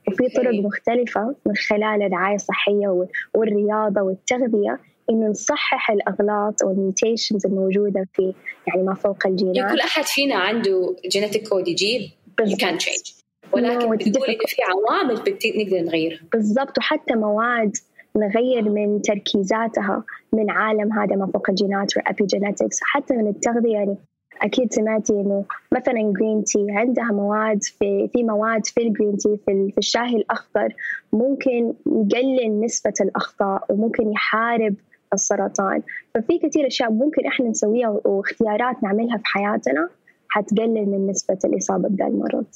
وفي 0.09 0.29
طرق 0.29 0.55
مختلفة 0.55 1.35
من 1.47 1.55
خلال 1.57 2.03
الرعاية 2.03 2.35
الصحية 2.35 3.07
والرياضة 3.35 4.03
والتغذية 4.03 4.81
إنه 5.11 5.27
نصحح 5.27 5.91
الأغلاط 5.91 6.63
أو 6.63 6.71
ال 6.71 6.78
mutations 6.78 7.47
الموجودة 7.47 8.07
في 8.13 8.35
يعني 8.67 8.83
ما 8.83 8.95
فوق 8.95 9.27
الجينات. 9.27 9.57
يعني 9.57 9.73
كل 9.73 9.81
أحد 9.81 10.05
فينا 10.05 10.35
عنده 10.35 10.97
genetic 11.09 11.49
code 11.49 11.69
يجيب 11.69 12.11
change. 12.41 13.25
ولكن 13.53 13.97
بتقولي 13.97 14.33
إنه 14.33 14.47
في 14.47 14.57
عوامل 14.63 15.15
نقدر 15.15 15.81
نغيرها. 15.81 16.21
بالضبط. 16.33 16.79
وحتى 16.79 17.15
مواد 17.15 17.77
نغير 18.17 18.71
من 18.71 19.03
تركيزاتها 19.03 20.05
من 20.33 20.51
عالم 20.51 20.93
هذا 20.93 21.17
ما 21.17 21.27
فوق 21.27 21.51
الجينات 21.51 21.97
وال 21.97 22.10
epigenetics 22.10 22.79
حتى 22.83 23.15
من 23.17 23.29
التغذية 23.29 23.73
يعني 23.73 23.97
أكيد 24.43 24.73
سمعتي 24.73 25.13
إنه 25.13 25.45
مثلا 25.73 26.13
green 26.21 26.45
tea 26.45 26.67
عندها 26.71 27.05
مواد 27.13 27.63
في 27.63 28.09
في 28.13 28.23
مواد 28.23 28.67
في 28.67 28.81
ال 28.83 28.89
green 28.89 29.17
tea 29.17 29.37
في, 29.47 29.71
في 29.73 29.79
الشاي 29.79 30.17
الأخضر 30.17 30.69
ممكن 31.13 31.75
يقلل 31.87 32.61
نسبة 32.65 32.93
الأخطاء 33.01 33.65
وممكن 33.71 34.13
يحارب 34.13 34.75
السرطان. 35.15 35.83
ففي 36.15 36.39
كثير 36.39 36.67
أشياء 36.67 36.91
ممكن 36.91 37.27
إحنا 37.27 37.49
نسويها 37.49 38.01
واختيارات 38.05 38.83
نعملها 38.83 39.17
في 39.17 39.25
حياتنا 39.25 39.89
حتقلل 40.29 40.87
من 40.87 41.07
نسبة 41.11 41.39
الإصابة 41.45 41.89
بهذا 41.89 42.11
المرض. 42.11 42.47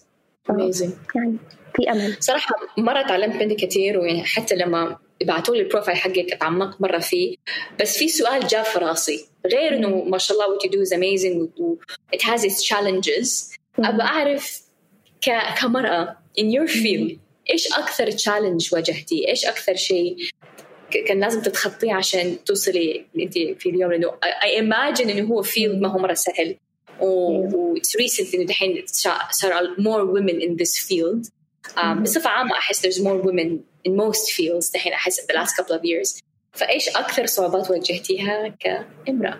يعني 1.14 1.36
في 1.74 1.90
أمل. 1.90 2.16
صراحة 2.20 2.54
مرة 2.78 3.02
تعلمت 3.02 3.36
منك 3.36 3.56
كثير 3.56 3.98
ويعني 3.98 4.24
حتى 4.24 4.54
لما 4.56 4.96
ابعتوا 5.22 5.56
لي 5.56 5.62
البروفايل 5.62 5.96
حقك 5.96 6.32
اتعمقت 6.32 6.80
مرة 6.80 6.98
فيه. 6.98 7.36
بس 7.80 7.98
في 7.98 8.08
سؤال 8.08 8.46
جاء 8.46 8.62
في 8.62 8.78
راسي. 8.78 9.26
غير 9.46 9.74
إنه 9.74 10.04
ما 10.04 10.18
شاء 10.18 10.36
الله 10.36 10.58
what 10.58 10.62
you 10.62 10.70
do 10.70 10.80
is 10.88 10.92
amazing 10.92 11.60
و 11.60 11.76
it 12.16 12.22
has 12.22 12.44
its 12.44 12.62
challenges. 12.62 13.56
أبى 13.78 14.02
أعرف 14.02 14.62
كمرأة 15.60 16.16
in 16.40 16.44
your 16.44 16.68
field 16.68 17.16
إيش 17.50 17.72
أكثر 17.72 18.10
challenge 18.10 18.74
واجهتيه؟ 18.74 19.28
إيش 19.28 19.46
أكثر 19.46 19.74
شيء 19.74 20.16
كان 20.90 21.20
لازم 21.20 21.42
تتخطيه 21.42 21.92
عشان 21.94 22.44
توصلي 22.44 23.06
أنت 23.18 23.34
في 23.38 23.68
اليوم؟ 23.68 23.92
لأنه 23.92 24.12
I 24.44 24.70
imagine 24.70 25.00
إنه 25.10 25.28
هو 25.28 25.42
field 25.42 25.80
ما 25.80 25.88
هو 25.88 25.98
مرة 25.98 26.14
سهل. 26.14 26.56
و 27.00 27.76
it's 27.76 27.96
recent 27.96 28.34
إنه 28.34 28.44
دحين 28.44 28.84
صار 29.30 29.74
women 30.06 30.40
in 30.42 30.56
this 30.62 30.78
field. 30.88 31.30
um, 31.76 32.02
بصفة 32.02 32.30
عامة 32.30 32.52
أحس 32.52 32.86
there's 32.86 33.00
more 33.00 33.22
women 33.28 33.60
in 33.86 33.92
most 33.96 34.32
fields 34.32 34.72
دحين 34.74 34.92
أحس 34.92 35.20
the 35.20 35.34
last 35.34 35.56
couple 35.56 35.74
of 35.74 35.82
years. 35.84 36.22
فإيش 36.52 36.88
أكثر 36.88 37.26
صعوبات 37.26 37.70
واجهتيها 37.70 38.48
كامرأة؟ 38.48 39.38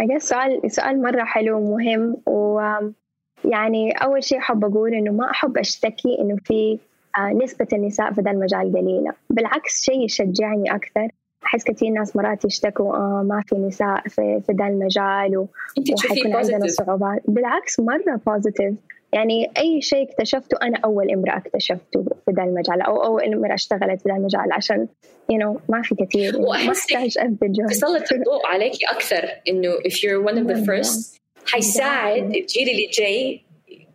I 0.00 0.18
سؤال 0.18 0.60
سؤال 0.72 1.02
مرة 1.02 1.24
حلو 1.24 1.58
ومهم 1.58 2.16
ويعني 2.26 3.92
أول 3.92 4.24
شيء 4.24 4.38
أحب 4.38 4.64
أقول 4.64 4.94
إنه 4.94 5.12
ما 5.12 5.30
أحب 5.30 5.58
أشتكي 5.58 6.18
إنه 6.20 6.36
في 6.44 6.78
آه، 7.18 7.32
نسبة 7.44 7.66
النساء 7.72 8.12
في 8.12 8.20
ذا 8.20 8.30
المجال 8.30 8.72
قليلة. 8.72 9.12
بالعكس 9.30 9.82
شيء 9.82 10.04
يشجعني 10.04 10.74
أكثر. 10.74 11.08
أحس 11.46 11.64
كثير 11.64 11.90
ناس 11.90 12.16
مرات 12.16 12.44
يشتكوا 12.44 12.96
آه 12.96 13.22
ما 13.28 13.42
في 13.46 13.54
نساء 13.54 14.08
في, 14.08 14.40
في 14.46 14.52
ذا 14.52 14.66
المجال 14.66 15.38
و... 15.38 15.48
وحيكون 15.92 16.36
عندنا 16.36 16.68
صعوبات. 16.68 17.22
بالعكس 17.28 17.80
مرة 17.80 18.20
positive 18.26 18.74
يعني 19.14 19.50
أي 19.58 19.80
شيء 19.80 20.10
اكتشفته 20.10 20.58
أنا 20.62 20.78
أول 20.84 21.10
امرأة 21.10 21.36
اكتشفته 21.38 22.04
في 22.04 22.32
ذا 22.36 22.42
المجال 22.42 22.82
أو 22.82 23.04
أول 23.04 23.34
امرأة 23.34 23.54
اشتغلت 23.54 24.02
في 24.02 24.08
ذا 24.08 24.16
المجال 24.16 24.52
عشان 24.52 24.88
you 25.32 25.36
know 25.36 25.60
ما 25.68 25.82
في 25.82 25.94
كثير. 25.94 26.40
ما 26.40 26.72
أحتاج 26.72 27.18
أبذل 27.18 27.52
جهد 27.52 27.66
تسلط 27.66 28.12
الضوء 28.12 28.46
عليك 28.46 28.84
أكثر 28.90 29.28
إنه 29.48 29.72
if 29.72 29.92
you're 29.92 30.30
one 30.30 30.38
of 30.38 30.46
the 30.54 30.66
first 30.66 31.20
حيساعد 31.46 32.22
الجيل 32.22 32.68
اللي 32.70 32.86
جاي 32.98 33.44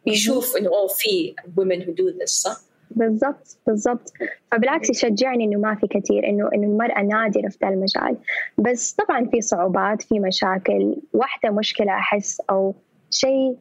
يشوف 0.05 0.57
إنه 0.57 0.69
أوه 0.69 0.87
في 0.87 1.35
women 1.59 1.81
who 1.85 1.91
do 1.91 2.19
this 2.19 2.25
صح؟ 2.25 2.57
بالضبط 2.91 3.57
بالضبط. 3.67 4.13
فبالعكس 4.51 4.89
يشجعني 4.89 5.43
إنه 5.43 5.59
ما 5.59 5.75
في 5.75 5.87
كثير 5.87 6.29
إنه 6.29 6.49
إنه 6.53 6.67
المرأة 6.67 7.01
نادرة 7.01 7.49
في 7.49 7.57
ذا 7.63 7.69
المجال. 7.69 8.17
بس 8.57 8.93
طبعا 8.93 9.25
في 9.25 9.41
صعوبات 9.41 10.01
في 10.01 10.19
مشاكل. 10.19 10.95
واحدة 11.13 11.49
مشكلة 11.51 11.91
أحس 11.91 12.41
أو 12.49 12.75
شيء 13.11 13.57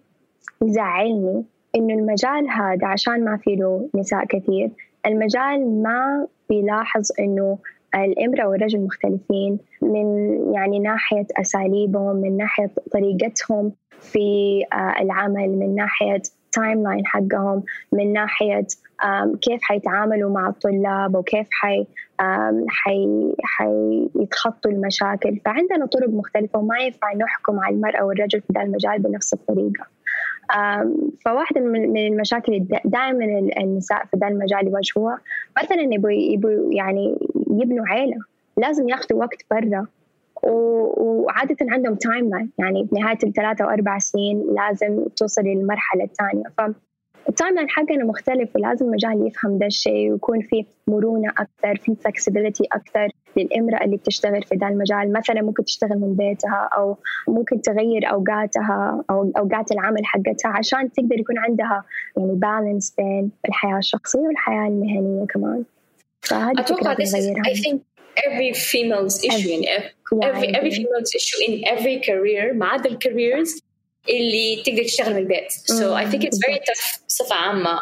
يزعلني 0.63 1.45
إنه 1.77 1.95
المجال 1.95 2.51
هذا 2.51 2.87
عشان 2.87 3.25
ما 3.25 3.37
في 3.37 3.57
له 3.57 3.89
نساء 3.95 4.25
كثير. 4.25 4.71
المجال 5.07 5.83
ما 5.83 6.27
بيلاحظ 6.49 7.09
إنه 7.21 7.59
الإمرأة 7.95 8.49
والرجل 8.49 8.81
مختلفين 8.81 9.59
من 9.83 10.39
يعني 10.55 10.79
ناحية 10.79 11.27
أساليبهم 11.41 12.17
من 12.17 12.37
ناحية 12.37 12.71
طريقتهم 12.93 13.73
في 14.01 14.61
آه، 14.73 15.03
العمل 15.03 15.49
من 15.49 15.75
ناحية 15.75 16.23
timeline 16.53 17.07
حقهم 17.07 17.63
من 17.93 18.13
ناحية 18.13 18.67
كيف 19.43 19.63
حيتعاملوا 19.63 20.31
مع 20.31 20.49
الطلاب 20.49 21.15
وكيف 21.15 21.49
حي 21.51 21.87
حي 22.69 23.35
حيتخطوا 23.45 24.71
المشاكل. 24.71 25.41
فعندنا 25.45 25.87
طرق 25.87 26.09
مختلفة 26.09 26.59
وما 26.59 26.79
ينفع 26.79 27.15
نحكم 27.15 27.61
على 27.61 27.75
المرأة 27.75 28.05
والرجل 28.05 28.41
في 28.41 28.53
ذا 28.53 28.63
المجال 28.63 28.99
بنفس 28.99 29.33
الطريقة. 29.35 29.87
فواحدة 31.25 31.61
من 31.61 31.97
المشاكل 31.97 32.67
دائما 32.85 33.25
النساء 33.61 34.05
في 34.05 34.17
ذا 34.17 34.29
المجال 34.29 34.67
يواجهوها 34.67 35.19
مثلا 35.63 35.95
يبوا 35.95 36.11
يبوا 36.11 36.73
يعني 36.73 37.19
يبنوا 37.51 37.87
عيلة 37.89 38.17
لازم 38.57 38.89
ياخذوا 38.89 39.21
وقت 39.21 39.43
برا. 39.51 39.87
وعادة 40.43 41.57
عندهم 41.61 41.95
timeline 41.95 42.51
يعني 42.59 42.89
بنهاية 42.93 43.19
الثلاثة 43.25 43.65
أو 43.65 43.71
أربع 43.71 43.99
سنين 43.99 44.47
لازم 44.55 45.05
توصل 45.17 45.43
للمرحلة 45.43 46.05
الثانية. 46.05 46.45
ال 47.29 47.55
timeline 47.55 47.69
حقنا 47.69 48.05
مختلف 48.05 48.57
ولازم 48.57 48.87
المجال 48.87 49.27
يفهم 49.27 49.59
ده 49.59 49.67
الشيء 49.67 50.13
ويكون 50.13 50.41
في 50.41 50.65
مرونة 50.87 51.31
أكثر 51.31 51.77
في 51.85 51.95
flexibility 52.05 52.65
أكثر 52.73 53.09
للامرأة 53.37 53.85
اللي 53.85 53.97
بتشتغل 53.97 54.43
في 54.43 54.55
ذا 54.55 54.69
المجال. 54.69 55.13
مثلا 55.13 55.43
ممكن 55.43 55.65
تشتغل 55.65 55.99
من 55.99 56.15
بيتها 56.15 56.69
أو 56.77 56.97
ممكن 57.29 57.61
تغير 57.61 58.11
أوقاتها 58.11 59.05
أو 59.11 59.33
أوقات 59.39 59.73
العمل 59.73 60.07
حقتها 60.07 60.49
عشان 60.49 60.93
تقدر 60.93 61.19
يكون 61.19 61.39
عندها 61.39 61.85
يعني 62.17 62.33
balance 62.35 62.95
بين 62.99 63.31
الحياة 63.49 63.79
الشخصية 63.79 64.21
والحياة 64.21 64.69
المهنية 64.69 65.27
كمان. 65.27 65.65
فهذه 66.21 66.61
أتوقع 66.61 66.95
this 66.95 67.09
is, 67.09 67.27
I 67.47 67.55
think 67.55 67.81
every 68.27 68.53
female's 68.53 69.25
issue 69.25 69.51
in 69.57 69.65
every, 70.27 70.49
every 70.59 70.71
female's 70.71 71.13
issue 71.19 71.41
in 71.49 71.53
every 71.69 72.01
career 72.09 72.55
ما 72.55 72.67
عدا 72.67 72.91
ال 72.91 73.00
careers 73.00 73.68
اللي 74.09 74.63
تقدر 74.67 74.85
تشتغل 74.85 75.15
من 75.15 75.19
البيت. 75.19 75.53
so 75.53 75.99
I 75.99 76.11
think 76.11 76.27
it's 76.27 76.39
very 76.45 76.59
tough 76.59 77.01
بصفة 77.09 77.35
عامة 77.35 77.81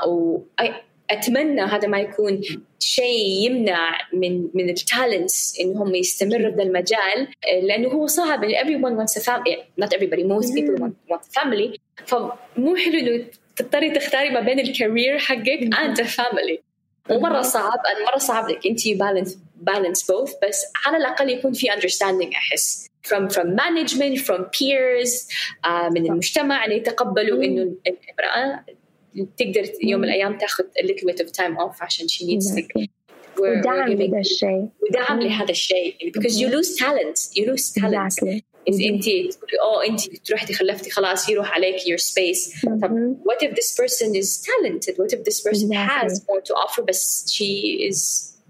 أتمنى 1.11 1.63
هذا 1.63 1.89
ما 1.89 2.01
يكون 2.01 2.41
شيء 2.79 3.47
يمنع 3.47 3.99
من 4.13 4.49
من 4.55 4.69
ال 4.71 4.82
talents 4.82 5.61
إنهم 5.61 5.95
يستمروا 5.95 6.57
في 6.57 6.63
المجال 6.63 7.29
لأنه 7.63 7.89
هو 7.89 8.07
صعب. 8.07 8.45
everyone 8.45 8.97
wants 8.97 9.17
a 9.17 9.21
family 9.21 9.57
not 9.81 9.93
everybody 9.93 10.25
most 10.25 10.55
people 10.55 10.77
want, 10.83 10.95
want 11.11 11.23
a 11.23 11.41
family. 11.41 11.79
فمو 12.07 12.77
حلو 12.77 12.99
إنه 12.99 13.25
تضطري 13.57 13.91
تختاري 13.91 14.31
ما 14.31 14.41
بين 14.41 14.61
الكارير 14.61 15.19
حقك 15.19 15.75
and 15.75 16.01
a 16.01 16.05
family. 16.05 16.59
ومرة 17.11 17.43
صعب 17.43 17.79
مرة 18.09 18.19
صعب 18.19 18.51
لك 18.51 18.67
أنت 18.67 18.89
بالانس 18.89 19.39
بالانس 19.57 20.11
بوث 20.11 20.33
بس 20.49 20.65
على 20.87 20.97
الأقل 20.97 21.31
يكون 21.31 21.53
في 21.53 21.67
understanding 21.67 22.35
احس 22.37 22.89
from 23.06 23.30
from 23.30 23.56
management 23.56 24.20
from 24.20 24.46
peers 24.56 25.28
uh, 25.66 25.92
من 25.92 26.06
المجتمع 26.06 26.66
اللي 26.66 26.78
يتقبلوا 26.78 27.44
انه 27.44 27.76
الامراه 27.88 28.66
تقدر 29.38 29.72
يوم 29.84 30.02
من 30.02 30.08
الايام 30.08 30.38
تاخذ 30.38 30.64
a 30.64 30.86
little 30.86 31.08
bit 31.08 31.26
of 31.26 31.32
time 31.32 31.58
off 31.58 31.82
عشان 31.82 32.08
she 32.08 32.26
needs 32.26 32.56
to 32.56 32.88
ودعم 33.40 33.92
لهذا 33.92 34.20
الشيء 34.20 34.68
ودعم 34.82 35.22
لهذا 35.22 35.52
الشيء 35.52 35.96
because 36.12 36.36
you 36.40 36.48
lose 36.48 36.76
talent 36.78 37.18
you 37.36 37.46
lose 37.46 37.72
talent 37.72 38.14
exactly. 38.14 38.44
إذا 38.68 38.90
أنت 38.90 39.06
تقولي 39.06 39.60
أوه 39.62 39.88
أنت 39.88 40.16
تروحي 40.16 40.54
خلفتي 40.54 40.90
خلاص 40.90 41.30
يروح 41.30 41.52
عليك 41.52 41.76
your 41.76 41.98
space 41.98 42.66
طب 42.82 43.18
what 43.24 43.48
if 43.48 43.52
this 43.52 43.76
person 43.76 44.16
is 44.16 44.42
talented 44.42 44.96
what 44.98 45.14
if 45.14 45.24
this 45.24 45.42
person 45.42 45.72
exactly. 45.72 46.10
has 46.10 46.26
more 46.30 46.42
to 46.42 46.54
offer 46.54 46.82
but 46.82 46.96
she 47.36 47.52
is 47.90 48.00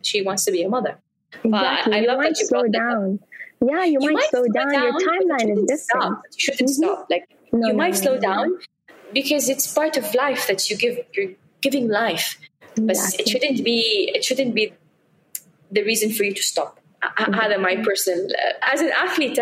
she 0.02 0.22
wants 0.22 0.44
to 0.46 0.52
be 0.52 0.62
a 0.64 0.70
mother 0.70 0.96
exactly. 1.46 1.94
I 1.98 2.02
love 2.10 2.18
you 2.18 2.30
that 2.30 2.40
you 2.40 2.48
slow 2.48 2.66
down 2.82 3.10
up. 3.14 3.35
yeah, 3.65 3.85
you, 3.85 3.99
you 4.01 4.01
might, 4.01 4.15
might, 4.15 4.31
slow, 4.31 4.45
slow 4.45 4.53
down. 4.53 4.73
down. 4.73 4.83
Your 4.83 5.01
timeline 5.01 5.53
is 5.53 5.61
different. 5.61 5.81
Stop. 5.81 6.23
You 6.33 6.39
shouldn't 6.39 6.71
mm-hmm. 6.71 6.85
stop. 6.85 7.07
Like 7.11 7.29
no, 7.53 7.69
you 7.69 7.73
no, 7.73 7.79
might 7.79 7.95
no, 7.95 8.01
slow 8.01 8.19
down 8.19 8.59
because 9.13 9.49
it's 9.49 9.73
part 9.73 9.97
of 9.97 10.15
life 10.15 10.47
that 10.49 10.69
you 10.69 10.77
give. 10.77 10.99
You're 11.15 11.33
giving 11.61 11.89
life, 11.89 12.39
but 12.77 12.97
it 13.19 13.29
shouldn't 13.29 13.65
be. 13.65 14.11
It 14.15 14.25
shouldn't 14.25 14.55
be 14.55 14.73
the 15.71 15.83
reason 15.83 16.13
for 16.13 16.25
you 16.25 16.35
to 16.35 16.43
stop. 16.43 16.81
Other 17.19 17.55
mm-hmm. 17.55 17.63
my 17.63 17.77
person, 17.77 18.29
uh, 18.33 18.53
as 18.73 18.81
an 18.81 18.91
athlete, 18.97 19.39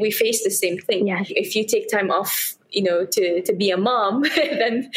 we 0.00 0.10
face 0.10 0.44
the 0.44 0.50
same 0.50 0.78
thing. 0.78 1.08
Yes. 1.08 1.26
If 1.30 1.56
you 1.56 1.64
take 1.64 1.90
time 1.90 2.10
off, 2.10 2.56
you 2.70 2.82
know, 2.82 3.06
to 3.06 3.42
to 3.42 3.52
be 3.52 3.70
a 3.70 3.76
mom, 3.76 4.22
then 4.36 4.90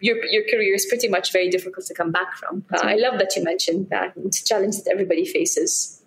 your 0.00 0.24
your 0.26 0.44
career 0.44 0.74
is 0.74 0.86
pretty 0.86 1.08
much 1.08 1.32
very 1.32 1.50
difficult 1.50 1.86
to 1.86 1.94
come 1.94 2.12
back 2.12 2.36
from. 2.36 2.64
Uh, 2.72 2.80
I 2.82 2.94
love 2.94 3.18
that 3.18 3.34
you 3.36 3.44
mentioned 3.44 3.90
that. 3.90 4.12
It's 4.24 4.40
a 4.40 4.44
challenge 4.44 4.76
that 4.78 4.90
everybody 4.90 5.24
faces. 5.24 5.97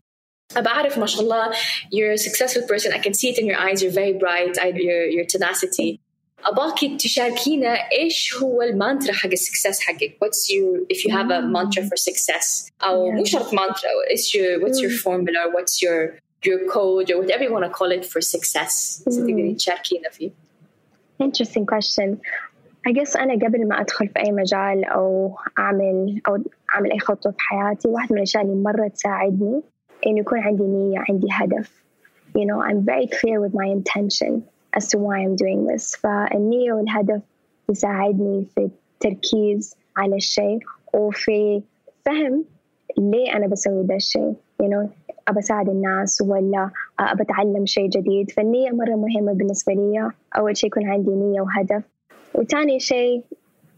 بعرف 0.56 0.98
ما 0.98 1.06
شاء 1.06 1.22
الله 1.22 1.50
you're 1.92 2.12
a 2.12 2.18
successful 2.18 2.62
person 2.62 2.92
I 2.92 2.98
can 2.98 3.14
see 3.14 3.28
it 3.32 3.38
in 3.38 3.46
your 3.46 3.58
eyes 3.58 3.82
you're 3.82 3.98
very 4.02 4.12
bright 4.12 4.56
your, 4.56 5.06
your 5.06 5.24
tenacity 5.24 6.00
أباكي 6.44 6.96
تشاركينا 6.96 7.74
إيش 7.92 8.36
هو 8.36 8.62
المانترا 8.62 9.12
حق 9.12 9.30
السكسس 9.30 9.80
حقك 9.80 10.16
what's 10.24 10.50
your 10.50 10.96
if 10.96 11.04
you 11.04 11.10
have 11.10 11.30
a 11.30 11.40
mantra 11.42 11.82
for 11.82 11.96
success 11.96 12.70
أو 12.82 13.10
مو 13.10 13.24
شرط 13.24 13.54
mantra 13.54 13.90
what's 14.00 14.34
your 14.34 14.60
what's 14.60 14.80
your 14.80 14.90
formula 14.90 15.40
what's 15.54 15.82
your 15.82 16.18
your 16.46 16.58
code 16.74 17.10
or 17.10 17.16
whatever 17.20 17.42
you 17.44 17.52
want 17.52 17.64
to 17.64 17.70
call 17.78 17.90
it 17.90 18.04
for 18.04 18.20
success 18.20 19.02
تقدري 19.06 19.54
تشاركينا 19.54 20.10
فيه 20.10 20.30
interesting 21.22 21.64
question 21.74 22.18
I 22.88 22.92
guess 22.92 23.16
أنا 23.16 23.34
قبل 23.34 23.68
ما 23.68 23.80
أدخل 23.80 24.08
في 24.08 24.18
أي 24.18 24.32
مجال 24.32 24.84
أو 24.84 25.36
أعمل 25.58 26.20
أو 26.28 26.38
أعمل 26.74 26.92
أي 26.92 26.98
خطوة 26.98 27.32
في 27.32 27.38
حياتي 27.38 27.88
واحدة 27.88 28.08
من 28.10 28.18
الأشياء 28.18 28.42
اللي 28.42 28.54
مرة 28.54 28.88
تساعدني 28.88 29.62
إنه 30.07 30.19
يكون 30.19 30.39
عندي 30.39 30.63
نية 30.63 31.03
عندي 31.09 31.27
هدف. 31.31 31.81
You 32.37 32.45
know 32.45 32.61
I'm 32.61 32.81
very 32.85 33.07
clear 33.07 33.37
with 33.43 33.53
my 33.53 33.67
intention 33.77 34.43
as 34.77 34.87
to 34.91 34.97
why 34.97 35.17
I'm 35.23 35.35
doing 35.35 35.67
this. 35.67 35.95
فالنية 35.95 36.73
والهدف 36.73 37.21
يساعدني 37.69 38.45
في 38.55 38.69
التركيز 38.95 39.75
على 39.97 40.15
الشيء 40.15 40.59
وفي 40.93 41.61
فهم 42.05 42.45
ليه 42.97 43.35
أنا 43.35 43.47
بسوي 43.47 43.85
ذا 43.85 43.95
الشيء. 43.95 44.33
You 44.63 44.65
know 44.65 44.87
أبى 45.27 45.39
أساعد 45.39 45.69
الناس 45.69 46.21
ولا 46.21 46.69
أبى 46.99 47.23
أتعلم 47.23 47.65
شيء 47.65 47.89
جديد. 47.89 48.31
فالنية 48.31 48.69
مرة 48.71 48.95
مهمة 48.95 49.33
بالنسبة 49.33 49.73
لي. 49.73 50.11
أول 50.37 50.57
شيء 50.57 50.67
يكون 50.67 50.89
عندي 50.89 51.11
نية 51.11 51.41
وهدف. 51.41 51.83
وثاني 52.33 52.79
شيء 52.79 53.23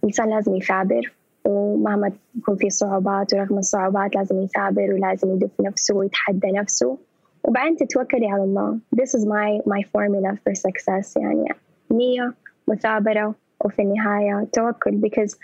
الإنسان 0.03 0.29
لازم 0.29 0.55
يثابر 0.55 1.11
ومهما 1.45 2.11
يكون 2.35 2.55
في 2.55 2.69
صعوبات 2.69 3.33
ورغم 3.33 3.57
الصعوبات 3.57 4.15
لازم 4.15 4.41
يثابر 4.41 4.93
ولازم 4.93 5.31
يدف 5.31 5.61
نفسه 5.61 5.95
ويتحدى 5.95 6.51
نفسه. 6.51 6.97
وبعدين 7.43 7.75
تتوكلي 7.75 8.27
على 8.27 8.43
الله. 8.43 8.79
This 8.95 9.09
is 9.09 9.25
my 9.25 9.61
my 9.73 9.81
formula 9.83 10.31
for 10.43 10.53
success. 10.53 11.17
يعني 11.17 11.45
نية 11.91 12.33
مثابرة 12.67 13.35
وفي 13.65 13.81
النهاية 13.81 14.47
توكل. 14.53 15.01
Because 15.01 15.37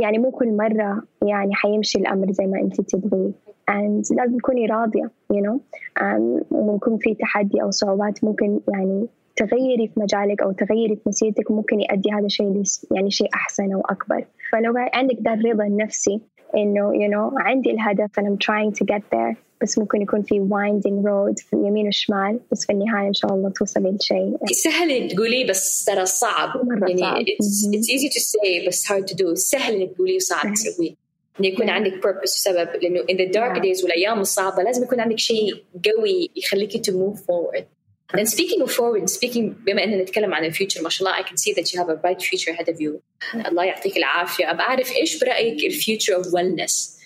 يعني 0.00 0.18
مو 0.18 0.30
كل 0.30 0.56
مرة 0.56 1.02
يعني 1.22 1.54
حيمشي 1.54 1.98
الأمر 1.98 2.32
زي 2.32 2.46
ما 2.46 2.60
أنت 2.60 2.80
تبغي. 2.80 3.32
And 3.70 4.16
لازم 4.16 4.38
تكوني 4.38 4.66
راضية 4.66 5.10
you 5.32 5.40
know. 5.46 5.58
Um, 6.00 6.44
وممكن 6.50 6.96
في 6.96 7.14
تحدي 7.14 7.62
أو 7.62 7.70
صعوبات 7.70 8.24
ممكن 8.24 8.60
يعني 8.68 9.06
تغيري 9.46 9.88
في 9.88 10.00
مجالك 10.00 10.42
أو 10.42 10.52
تغيري 10.52 10.96
في 10.96 11.02
مسيرتك 11.06 11.50
ممكن 11.50 11.80
يؤدي 11.80 12.10
هذا 12.12 12.26
الشيء 12.26 12.62
يعني 12.90 13.10
شيء 13.10 13.28
أحسن 13.34 13.72
أو 13.72 13.80
أكبر 13.80 14.24
فلو 14.52 14.72
عندك 14.76 15.16
ذا 15.24 15.34
الرضا 15.34 15.64
النفسي 15.64 16.20
إنه 16.56 16.92
you 16.92 17.10
know 17.12 17.40
عندي 17.40 17.70
الهدف 17.70 18.20
and 18.20 18.24
I'm 18.24 18.38
trying 18.38 18.72
to 18.78 18.84
get 18.94 19.02
there 19.14 19.36
بس 19.62 19.78
ممكن 19.78 20.02
يكون 20.02 20.22
في 20.22 20.34
winding 20.40 21.04
road 21.06 21.48
في 21.48 21.56
اليمين 21.56 21.84
والشمال 21.86 22.40
بس 22.52 22.66
في 22.66 22.72
النهاية 22.72 23.08
إن 23.08 23.12
شاء 23.12 23.34
الله 23.34 23.50
توصلي 23.50 23.90
لشيء 23.90 24.36
سهل 24.64 25.08
تقوليه 25.08 25.48
بس 25.50 25.84
ترى 25.84 26.06
صعب 26.06 26.66
مرة 26.66 26.88
يعني 26.88 27.00
صعب. 27.00 27.24
it's, 27.24 27.76
it's 27.76 27.88
easy 27.90 28.08
to 28.08 28.20
say 28.20 28.68
بس 28.68 28.86
hard 28.86 29.06
to 29.12 29.14
do 29.14 29.34
سهل 29.34 29.74
إنك 29.74 29.92
تقوليه 29.94 30.16
وصعب. 30.16 30.54
تسويه 30.54 30.94
إنه 31.40 31.48
يكون. 31.48 31.70
عندك 31.70 31.92
purpose 31.92 32.22
وسبب 32.22 32.68
لأنه 32.82 33.00
in 33.00 33.16
the 33.16 33.32
dark 33.32 33.58
نعم. 33.58 33.62
days 33.62 33.82
والأيام 33.84 34.20
الصعبة 34.20 34.62
لازم 34.62 34.82
يكون 34.82 35.00
عندك 35.00 35.18
شيء 35.18 35.54
قوي 35.84 36.30
يخليك 36.36 36.72
to 36.72 36.90
move 36.90 37.18
forward 37.18 37.64
Then 38.13 38.25
speaking 38.25 38.61
of 38.61 38.71
forward, 38.71 39.09
speaking 39.09 39.53
بما 39.65 39.83
اننا 39.83 40.01
نتكلم 40.01 40.33
عن 40.33 40.45
الفيوتشر 40.45 40.81
ما 40.81 40.89
شاء 40.89 41.07
الله 41.07 41.21
I 41.21 41.27
can 41.27 41.37
see 41.37 41.53
that 41.53 41.73
you 41.73 41.79
have 41.79 41.89
a 41.89 41.95
bright 41.95 42.21
future 42.21 42.51
ahead 42.51 42.69
of 42.69 42.81
you. 42.81 43.01
الله 43.47 43.63
يعطيك 43.63 43.97
العافيه، 43.97 44.51
ابى 44.51 44.61
اعرف 44.61 44.91
ايش 44.91 45.19
برايك 45.19 45.65
الفيوتشر 45.65 46.23
of 46.23 46.25
wellness؟ 46.25 46.97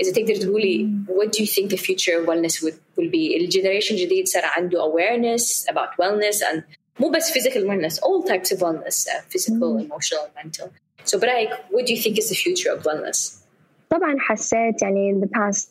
إذا 0.00 0.12
تقدر 0.12 0.36
تقولي 0.36 0.88
what 1.08 1.28
do 1.32 1.44
you 1.44 1.46
think 1.46 1.70
the 1.70 1.76
future 1.76 2.20
of 2.20 2.26
wellness 2.26 2.62
would, 2.62 2.74
will 2.96 3.10
be؟ 3.10 3.36
الجنريشن 3.36 3.94
الجديد 3.94 4.28
صار 4.28 4.42
عنده 4.44 4.78
awareness 4.82 5.66
about 5.68 5.90
wellness 6.02 6.42
and 6.42 6.62
مو 7.00 7.10
بس 7.10 7.32
physical 7.32 7.62
wellness 7.62 7.98
all 7.98 8.22
types 8.28 8.52
of 8.52 8.58
wellness 8.58 9.06
uh, 9.08 9.20
physical, 9.28 9.78
emotional, 9.78 10.24
mental. 10.36 10.68
So 11.04 11.18
برايك 11.18 11.50
what 11.50 11.86
do 11.86 11.94
you 11.94 12.02
think 12.02 12.18
is 12.18 12.28
the 12.28 12.36
future 12.36 12.70
of 12.78 12.82
wellness؟ 12.84 13.44
طبعا 13.90 14.16
حسيت 14.18 14.82
يعني 14.82 15.12
in 15.12 15.26
the 15.26 15.28
past 15.28 15.68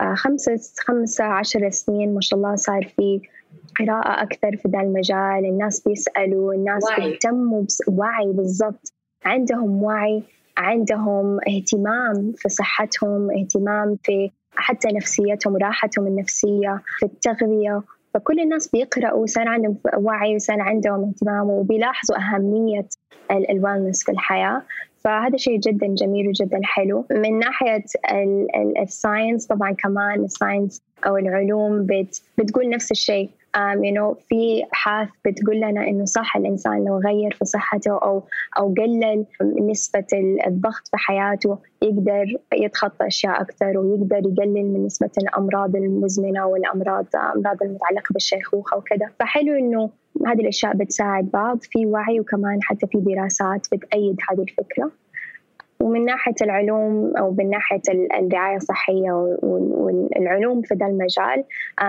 آه، 0.00 0.14
خمسة 0.14 0.60
خمسة 0.78 1.24
عشر 1.24 1.70
سنين 1.70 2.14
ما 2.14 2.20
شاء 2.20 2.38
الله 2.38 2.56
صار 2.56 2.92
في 2.96 3.20
قراءة 3.79 4.23
أكثر 4.23 4.57
في 4.57 4.69
ذا 4.69 4.81
المجال 4.81 5.45
الناس 5.45 5.87
بيسألوا 5.87 6.53
الناس 6.53 6.83
وعي. 6.83 7.09
بيهتموا 7.09 7.61
بس 7.63 7.81
وعي 7.87 8.25
بالضبط. 8.25 8.93
عندهم 9.25 9.83
وعي 9.83 10.23
عندهم 10.57 11.39
اهتمام 11.47 12.33
في 12.37 12.49
صحتهم 12.49 13.31
اهتمام 13.31 13.97
في 14.03 14.31
حتى 14.55 14.87
نفسيتهم 14.87 15.53
وراحتهم 15.53 16.07
النفسية 16.07 16.81
في 16.99 17.05
التغذية. 17.05 17.81
فكل 18.13 18.39
الناس 18.39 18.67
بيقرأوا 18.67 19.25
صار 19.25 19.47
عندهم 19.47 19.77
وعي 19.97 20.35
وصار 20.35 20.61
عندهم 20.61 21.03
اهتمام 21.03 21.49
وبيلاحظوا 21.49 22.17
أهمية 22.17 22.87
ال 23.31 23.39
wellness 23.39 24.03
في 24.03 24.11
الحياة. 24.11 24.61
فهذا 25.03 25.37
شيء 25.37 25.59
جدا 25.59 25.87
جميل 25.87 26.27
وجدا 26.27 26.59
حلو. 26.63 27.05
من 27.11 27.39
ناحية 27.39 27.83
ال 28.81 28.89
science 28.89 29.47
طبعا 29.47 29.71
كمان 29.71 30.23
ال 30.23 30.30
science 30.30 30.81
أو 31.07 31.17
العلوم 31.17 31.85
بت 31.85 32.21
بتقول 32.37 32.69
نفس 32.69 32.91
الشيء. 32.91 33.29
You 33.55 33.93
know, 33.93 34.15
في 34.29 34.63
أبحاث 34.63 35.09
بتقول 35.25 35.57
لنا 35.57 35.87
إنه 35.87 36.05
صح 36.05 36.35
الإنسان 36.35 36.85
لو 36.85 36.97
غير 36.99 37.33
في 37.33 37.45
صحته 37.45 37.91
أو 37.91 38.23
أو 38.57 38.73
قلل 38.73 39.25
نسبة 39.69 40.07
الضغط 40.47 40.87
في 40.91 40.97
حياته 40.97 41.57
يقدر 41.81 42.25
يتخطى 42.53 43.07
أشياء 43.07 43.41
أكثر 43.41 43.77
ويقدر 43.77 44.17
يقلل 44.17 44.73
من 44.73 44.85
نسبة 44.85 45.11
الأمراض 45.17 45.75
المزمنة 45.75 46.45
والأمراض 46.45 47.05
أمراض 47.35 47.63
المتعلقة 47.63 48.13
بالشيخوخة 48.13 48.77
وكذا. 48.77 49.07
فحلو 49.19 49.55
إنه 49.55 49.89
هذه 50.27 50.41
الأشياء 50.41 50.75
بتساعد 50.75 51.31
بعض 51.33 51.57
في 51.61 51.85
وعي 51.85 52.19
وكمان 52.19 52.59
حتى 52.63 52.87
في 52.87 52.97
دراسات 52.99 53.67
بتأيد 53.71 54.15
هذه 54.29 54.41
الفكرة. 54.41 54.91
ومن 55.79 56.05
ناحية 56.05 56.35
العلوم 56.41 57.17
أو 57.17 57.31
من 57.31 57.49
ناحية 57.49 57.81
الرعاية 58.19 58.55
الصحية 58.55 59.11
والعلوم 59.41 60.61
في 60.61 60.75
ذا 60.75 60.87
المجال 60.87 61.43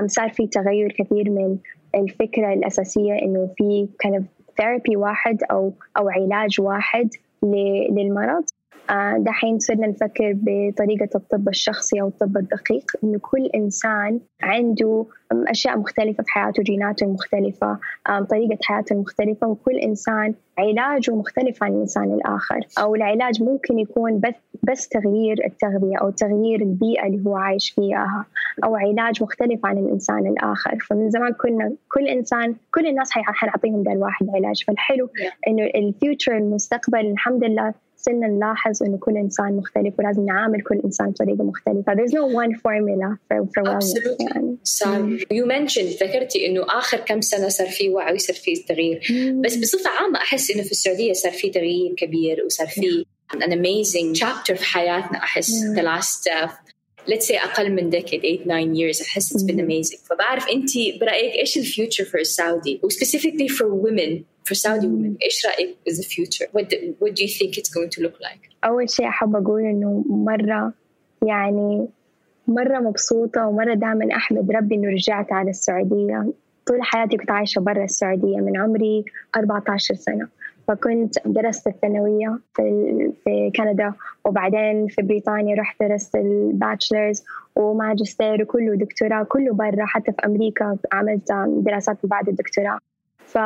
صار 0.06 0.28
في 0.28 0.46
تغير 0.46 0.92
كثير 0.98 1.30
من 1.30 1.58
الفكرة 1.94 2.52
الأساسية 2.52 3.12
إنه 3.22 3.50
في 3.56 3.88
of 4.06 4.22
therapy 4.62 4.96
واحد 4.96 5.38
أو 5.50 5.72
أو 5.98 6.08
علاج 6.08 6.60
واحد 6.60 7.08
للمرض. 7.90 8.44
دحين 9.18 9.58
صرنا 9.58 9.86
نفكر 9.86 10.32
بطريقة 10.36 11.08
الطب 11.14 11.48
الشخصي 11.48 12.00
أو 12.00 12.08
الطب 12.08 12.36
الدقيق 12.36 12.84
إنه 13.04 13.18
كل 13.18 13.46
إنسان 13.54 14.20
عنده 14.42 15.06
أشياء 15.32 15.78
مختلفة 15.78 16.22
في 16.22 16.30
حياته 16.30 16.62
جيناته 16.62 17.04
المختلفة 17.04 17.78
طريقة 18.30 18.58
حياته 18.62 18.92
المختلفة 18.92 19.46
وكل 19.46 19.76
إنسان 19.76 20.34
علاجه 20.58 21.14
مختلف 21.14 21.62
عن 21.62 21.72
الإنسان 21.72 22.12
الآخر. 22.12 22.60
أو 22.78 22.94
العلاج 22.94 23.42
ممكن 23.42 23.78
يكون 23.78 24.20
بس, 24.20 24.34
بس 24.62 24.88
تغيير 24.88 25.36
التغذية 25.46 25.96
أو 26.00 26.10
تغيير 26.10 26.60
البيئة 26.60 27.06
اللي 27.06 27.24
هو 27.26 27.36
عايش 27.36 27.70
فيها 27.70 28.24
أو 28.64 28.76
علاج 28.76 29.22
مختلف 29.22 29.66
عن 29.66 29.78
الإنسان 29.78 30.26
الآخر. 30.26 30.78
فمن 30.90 31.10
زمان 31.10 31.32
كنا 31.32 31.72
كل 31.92 32.08
إنسان 32.08 32.54
كل 32.74 32.86
الناس 32.86 33.10
حنعطيهم 33.12 33.82
ذا 33.82 33.92
الواحد 33.92 34.26
علاج. 34.34 34.64
فالحلو 34.64 35.08
إنه 35.48 35.64
الفيوتشر 35.74 36.36
المستقبل 36.36 37.00
الحمد 37.00 37.44
لله 37.44 37.74
صرنا 38.00 38.26
نلاحظ 38.26 38.82
إنه 38.82 38.98
كل 38.98 39.16
إنسان 39.16 39.56
مختلف 39.56 39.94
ولازم 39.98 40.24
نعامل 40.24 40.62
كل 40.62 40.80
إنسان 40.84 41.10
بطريقة 41.10 41.44
مختلفة. 41.44 41.94
There's 41.94 42.12
no 42.12 42.26
one 42.42 42.54
formula 42.54 43.18
for, 43.28 43.46
for 43.52 43.62
wellness 43.62 44.20
يعني. 44.20 44.56
صار 44.64 45.18
you 45.18 45.46
mentioned 45.46 46.02
ذكرتي 46.02 46.46
إنه 46.46 46.66
آخر 46.68 46.98
كم 46.98 47.20
سنة 47.20 47.48
صار 47.48 47.66
في 47.66 47.88
وعي 47.88 48.14
وصار 48.14 48.36
في 48.36 48.56
تغيير. 48.68 49.00
بس 49.44 49.56
بصفة 49.56 49.90
عامة 49.90 50.18
أحس 50.18 50.50
إنه 50.50 50.62
في 50.62 50.70
السعودية 50.70 51.12
صار 51.12 51.32
في 51.32 51.50
تغيير 51.50 51.94
كبير 51.94 52.44
وصار 52.46 52.66
في 52.66 53.04
an 53.34 53.50
amazing 53.50 54.20
chapter 54.20 54.54
في 54.54 54.64
حياتنا. 54.64 55.18
أحس 55.18 55.50
the 55.50 55.82
last 55.82 56.30
uh, 56.30 56.48
let's 57.06 57.26
say 57.26 57.44
أقل 57.44 57.72
من 57.72 57.90
decade 57.90 58.44
8 58.44 58.44
9 58.44 58.74
years. 58.74 59.02
أحس 59.02 59.32
it's 59.32 59.42
been 59.42 59.60
amazing. 59.60 60.06
فبعرف 60.10 60.48
انت 60.48 60.70
برأيك 61.00 61.34
إيش 61.34 61.58
الفيوتشر 61.58 62.04
for 62.04 62.24
Saudi 62.24 62.84
و 62.84 62.88
specifically 62.88 63.48
for 63.48 63.66
women. 63.66 64.24
For 64.48 64.54
Saudi 64.54 64.86
women. 64.86 65.16
إيش 65.22 65.46
رايك 65.46 65.76
is 65.90 65.96
the 65.98 66.08
future. 66.14 66.46
What 66.52 66.68
do, 66.70 66.76
what 66.98 67.14
do 67.16 67.22
you 67.24 67.32
think 67.38 67.50
it's 67.58 67.70
going 67.76 67.90
to 67.90 68.02
look 68.02 68.16
like? 68.20 68.50
أول 68.64 68.90
شيء 68.90 69.08
أحب 69.08 69.36
أقول 69.36 69.62
إنه 69.62 70.04
مرة 70.08 70.72
يعني 71.26 71.88
مرة 72.48 72.78
مبسوطة 72.78 73.46
ومرة 73.46 73.74
دائما 73.74 74.16
أحمد 74.16 74.50
ربي 74.50 74.74
إنه 74.74 74.88
رجعت 74.88 75.32
على 75.32 75.50
السعودية. 75.50 76.32
طول 76.66 76.82
حياتي 76.82 77.16
كنت 77.16 77.30
عايشة 77.30 77.60
برا 77.60 77.84
السعودية 77.84 78.36
من 78.36 78.56
عمري 78.56 79.04
14 79.36 79.94
سنة. 79.94 80.28
فكنت 80.68 81.14
درست 81.26 81.66
الثانوية 81.66 82.38
في, 82.54 82.62
في 83.24 83.50
كندا 83.56 83.92
وبعدين 84.24 84.86
في 84.88 85.02
بريطانيا 85.02 85.56
رحت 85.56 85.82
درست 85.82 86.14
ال 86.16 86.26
bachelor's 86.26 87.24
وماجستير 87.56 88.42
وكله 88.42 88.74
دكتوراه 88.76 89.22
كله 89.22 89.52
برا 89.52 89.86
حتى 89.86 90.12
في 90.12 90.26
أمريكا 90.26 90.78
عملت 90.92 91.32
دراسات 91.48 91.96
بعد 92.04 92.28
الدكتوراه. 92.28 92.78
ف 93.18 93.38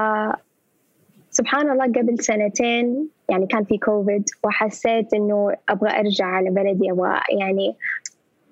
سبحان 1.32 1.70
الله 1.70 1.84
قبل 1.84 2.18
سنتين 2.18 3.08
يعني 3.28 3.46
كان 3.46 3.64
في 3.64 3.78
كوفيد 3.78 4.24
وحسيت 4.44 5.14
إنه 5.14 5.52
أبغى 5.68 5.90
أرجع 6.00 6.24
على 6.26 6.50
بلدي 6.50 6.90
أبغى 6.90 7.20
يعني 7.38 7.76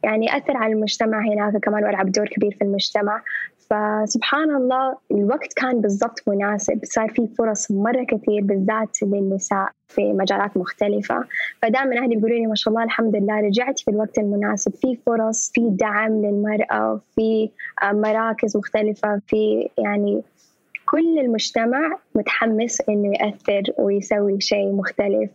يعني 0.04 0.36
أثر 0.36 0.56
على 0.56 0.72
المجتمع 0.72 1.20
هناك 1.20 1.56
كمان 1.56 1.84
والعب 1.84 2.12
دور 2.12 2.28
كبير 2.28 2.56
في 2.58 2.64
المجتمع. 2.64 3.22
فسبحان 3.70 4.56
الله 4.56 4.96
الوقت 5.10 5.52
كان 5.56 5.80
بالضبط 5.80 6.22
مناسب 6.28 6.80
صار 6.84 7.08
في 7.08 7.28
فرص 7.38 7.70
مرة 7.70 8.04
كثير 8.04 8.42
بالذات 8.42 9.02
للنساء 9.02 9.68
في 9.88 10.12
مجالات 10.12 10.56
مختلفة. 10.56 11.24
فدائما 11.62 11.98
أهلي 11.98 12.16
بيقولوا 12.16 12.38
لي 12.38 12.46
ما 12.46 12.54
شاء 12.54 12.74
الله 12.74 12.84
الحمد 12.84 13.16
لله 13.16 13.40
رجعت 13.40 13.78
في 13.78 13.90
الوقت 13.90 14.18
المناسب. 14.18 14.74
في 14.74 14.98
فرص 15.06 15.50
في 15.54 15.68
دعم 15.70 16.22
للمرأة 16.22 17.00
في 17.14 17.50
مراكز 17.82 18.56
مختلفة 18.56 19.20
في 19.26 19.68
يعني 19.78 20.22
كل 20.90 21.18
المجتمع 21.18 21.98
متحمس 22.14 22.80
إنه 22.88 23.12
يأثر 23.12 23.62
ويسوي 23.78 24.40
شيء 24.40 24.72
مختلف 24.72 25.30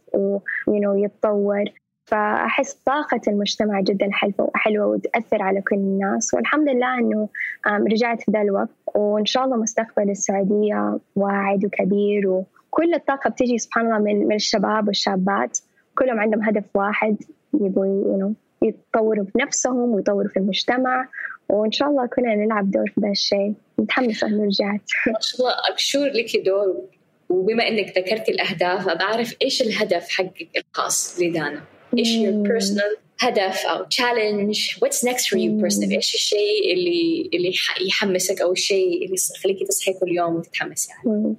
ويتطور 0.67 1.63
فأحس 2.05 2.73
طاقة 2.73 3.21
المجتمع 3.27 3.81
جدا 3.81 4.09
حلوة 4.55 4.87
وتأثر 4.87 5.41
على 5.41 5.61
كل 5.61 5.75
الناس. 5.75 6.33
والحمد 6.33 6.69
لله 6.69 6.99
إنه 6.99 7.29
رجعت 7.67 8.21
في 8.21 8.31
ذا 8.31 8.41
الوقت 8.41 8.69
وإن 8.95 9.25
شاء 9.25 9.45
الله 9.45 9.57
مستقبل 9.57 10.09
السعودية 10.09 10.99
واعد 11.15 11.65
وكبير 11.65 12.29
وكل 12.29 12.93
الطاقة 12.93 13.29
بتيجي 13.29 13.57
سبحان 13.57 13.85
الله 13.85 13.99
من, 13.99 14.27
من 14.27 14.35
الشباب 14.35 14.87
والشابات. 14.87 15.59
كلهم 15.97 16.19
عندهم 16.19 16.43
هدف 16.43 16.75
واحد 16.75 17.17
يبغوا 17.53 18.33
يتطوروا 18.61 19.25
في 19.25 19.31
نفسهم 19.39 19.89
ويطوروا 19.95 20.29
في 20.29 20.37
المجتمع. 20.37 21.07
وإن 21.49 21.71
شاء 21.71 21.89
الله 21.89 22.05
كلنا 22.05 22.35
نلعب 22.35 22.71
دور 22.71 22.91
في 22.95 23.01
ذا 23.01 23.09
الشيء. 23.09 23.53
متحمسة 23.77 24.27
إنه 24.27 24.43
رجعت. 24.43 24.89
ما 25.07 25.19
شاء 25.21 25.39
الله 25.39 25.53
أبشور 25.71 26.07
لك 26.07 26.38
دور. 26.45 26.85
وبما 27.29 27.67
إنك 27.67 27.97
ذكرتي 27.97 28.31
الأهداف 28.31 28.85
بعرف 28.85 29.35
إيش 29.41 29.61
الهدف 29.61 30.09
حقك 30.09 30.47
الخاص 30.57 31.19
لدانا؟ 31.19 31.63
إيش 31.97 32.07
your 32.07 32.47
personal 32.47 32.97
هدف 33.19 33.65
أو 33.65 33.85
challenge 33.85 34.79
what's 34.79 35.03
next 35.03 35.27
for 35.29 35.38
you 35.38 35.51
personally 35.63 35.91
إيش 35.91 36.15
الشيء 36.15 36.73
اللي 36.73 37.29
اللي 37.33 37.53
يحمسك 37.88 38.41
أو 38.41 38.51
الشيء 38.51 39.05
اللي 39.05 39.15
يخليكي 39.38 39.65
تصحي 39.65 39.93
كل 39.93 40.11
يوم 40.11 40.35
وتتحمسي 40.35 40.91
عليه 40.93 41.33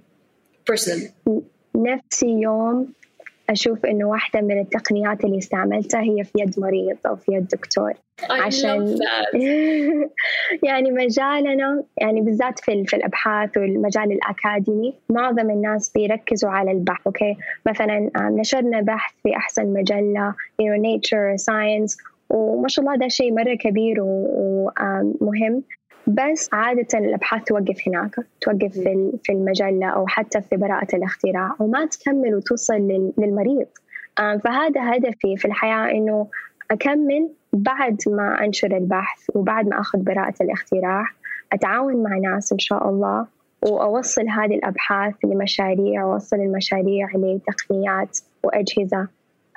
personally 0.71 1.31
نفسي 1.77 2.27
يوم 2.27 2.93
أشوف 3.51 3.87
إنه 3.87 4.05
واحدة 4.05 4.41
من 4.41 4.61
التقنيات 4.61 5.25
اللي 5.25 5.39
استعملتها 5.39 6.01
هي 6.01 6.25
في 6.25 6.33
يد 6.39 6.61
مريض 6.61 6.97
أو 7.07 7.17
في 7.17 7.33
يد 7.33 7.49
دكتور. 7.49 7.93
عشان 8.31 8.99
يعني 10.69 10.91
مجالنا 10.91 11.85
يعني 11.97 12.21
بالذات 12.21 12.59
في 12.59 12.85
في 12.85 12.97
الأبحاث 12.97 13.57
والمجال 13.57 14.13
الأكاديمي 14.13 14.95
معظم 15.11 15.51
الناس 15.51 15.93
بيركزوا 15.93 16.51
على 16.51 16.71
البحث 16.71 17.07
أوكي؟ 17.07 17.37
مثلا 17.67 18.11
نشرنا 18.17 18.81
بحث 18.81 19.15
في 19.23 19.37
أحسن 19.37 19.73
مجلة 19.73 20.35
Nature 20.61 21.37
Science 21.37 21.97
وما 22.31 22.69
شاء 22.69 22.85
الله 22.85 22.97
ده 22.97 23.09
شيء 23.09 23.33
مرة 23.33 23.55
كبير 23.55 23.97
ومهم 24.01 25.63
بس 26.07 26.49
عادة 26.53 26.99
الأبحاث 26.99 27.45
توقف 27.45 27.89
هناك 27.89 28.15
توقف 28.41 28.73
في 29.23 29.33
المجلة 29.33 29.87
أو 29.87 30.07
حتى 30.07 30.41
في 30.41 30.57
براءة 30.57 30.97
الاختراع 30.97 31.55
وما 31.61 31.87
تكمل 31.87 32.35
وتوصل 32.35 33.13
للمريض. 33.19 33.67
فهذا 34.17 34.95
هدفي 34.95 35.37
في 35.37 35.45
الحياة 35.45 35.91
إنه 35.91 36.27
أكمل 36.71 37.29
بعد 37.53 37.97
ما 38.07 38.45
أنشر 38.45 38.77
البحث 38.77 39.31
وبعد 39.35 39.69
ما 39.69 39.81
أخذ 39.81 39.99
براءة 39.99 40.35
الاختراع 40.41 41.05
أتعاون 41.53 42.03
مع 42.03 42.19
ناس 42.19 42.53
إن 42.53 42.59
شاء 42.59 42.89
الله 42.89 43.27
وأوصل 43.63 44.29
هذه 44.29 44.55
الأبحاث 44.55 45.15
لمشاريع 45.25 46.05
وأوصل 46.05 46.37
المشاريع 46.37 47.09
لتقنيات 47.15 48.19
وأجهزة 48.45 49.09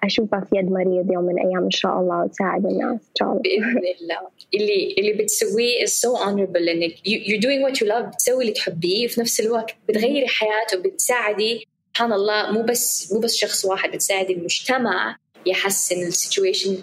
أشوفها 0.04 0.40
في 0.50 0.58
يد 0.58 0.72
مريض 0.72 1.12
يوم 1.12 1.24
من 1.24 1.32
الأيام 1.32 1.64
إن 1.64 1.72
شاء 1.72 2.00
الله 2.00 2.24
وتساعد 2.24 2.66
الناس 2.66 2.92
إن 2.92 3.16
شاء 3.20 3.30
الله. 3.30 3.42
بإذن 3.42 3.78
الله. 4.02 4.18
اللي 4.54 4.96
اللي 4.98 5.14
بتسويه 5.14 5.86
is 5.86 5.90
so 5.90 6.10
honorable 6.26 6.62
لأنك 6.62 6.92
you're 7.08 7.42
doing 7.42 7.62
what 7.68 7.80
you 7.82 7.88
love 7.90 8.14
بتسوي 8.14 8.42
اللي 8.42 8.54
تحبيه 8.54 9.06
وفي 9.06 9.22
نفس 9.22 9.40
الوقت 9.40 9.76
بتغيري 9.90 10.28
حياته 10.28 10.78
وبتساعدي 10.80 11.68
سبحان 11.94 12.14
الله 12.14 12.52
مو 12.52 12.62
بس 12.62 13.14
مو 13.14 13.20
بس 13.20 13.36
شخص 13.36 13.66
واحد 13.66 13.92
بتساعدي 13.92 14.34
المجتمع 14.34 15.16
يحسن 15.46 16.02
السيتويشن 16.02 16.78